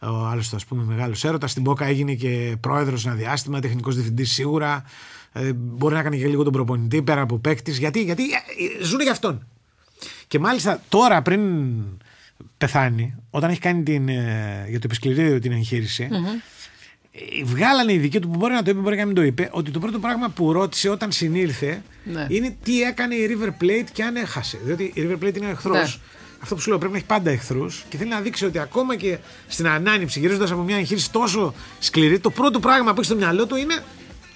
[0.00, 1.50] ο άλλος ας πούμε μεγάλος έρωτας.
[1.50, 4.84] Στην Μπόκα έγινε και πρόεδρος ένα διάστημα, τεχνικός διευθυντής σίγουρα.
[5.32, 7.78] Ε, μπορεί να κάνει και λίγο τον προπονητή πέρα από παίκτης.
[7.78, 8.22] Γιατί, γιατί
[8.80, 9.46] ε, ζουν για αυτόν.
[10.26, 11.40] Και μάλιστα τώρα πριν
[12.58, 16.08] πεθάνει, όταν έχει κάνει την, ε, για το επισκληρίδιο την εγχείρηση,
[17.12, 19.48] ε, βγάλανε οι δικοί του που μπορεί να το είπε, μπορεί να μην το είπε,
[19.52, 22.26] ότι το πρώτο πράγμα που ρώτησε όταν συνήλθε Ναι.
[22.28, 24.58] είναι τι έκανε η River Plate και αν έχασε.
[24.64, 25.96] Διότι η River Plate είναι εχθρός.
[25.96, 26.02] Ναι.
[26.42, 28.96] Αυτό που σου λέω πρέπει να έχει πάντα εχθρούς και θέλει να δείξει ότι ακόμα
[28.96, 29.18] και
[29.48, 33.46] στην ανάνυψη, γυρίζοντας από μια εγχείρηση τόσο σκληρή, το πρώτο πράγμα που έχει στο μυαλό
[33.46, 33.82] του είναι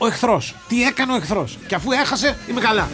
[0.03, 0.55] ο εχθρός.
[0.69, 1.59] Τι έκανε ο εχθρός.
[1.67, 2.89] Και αφού έχασε, είμαι καλά.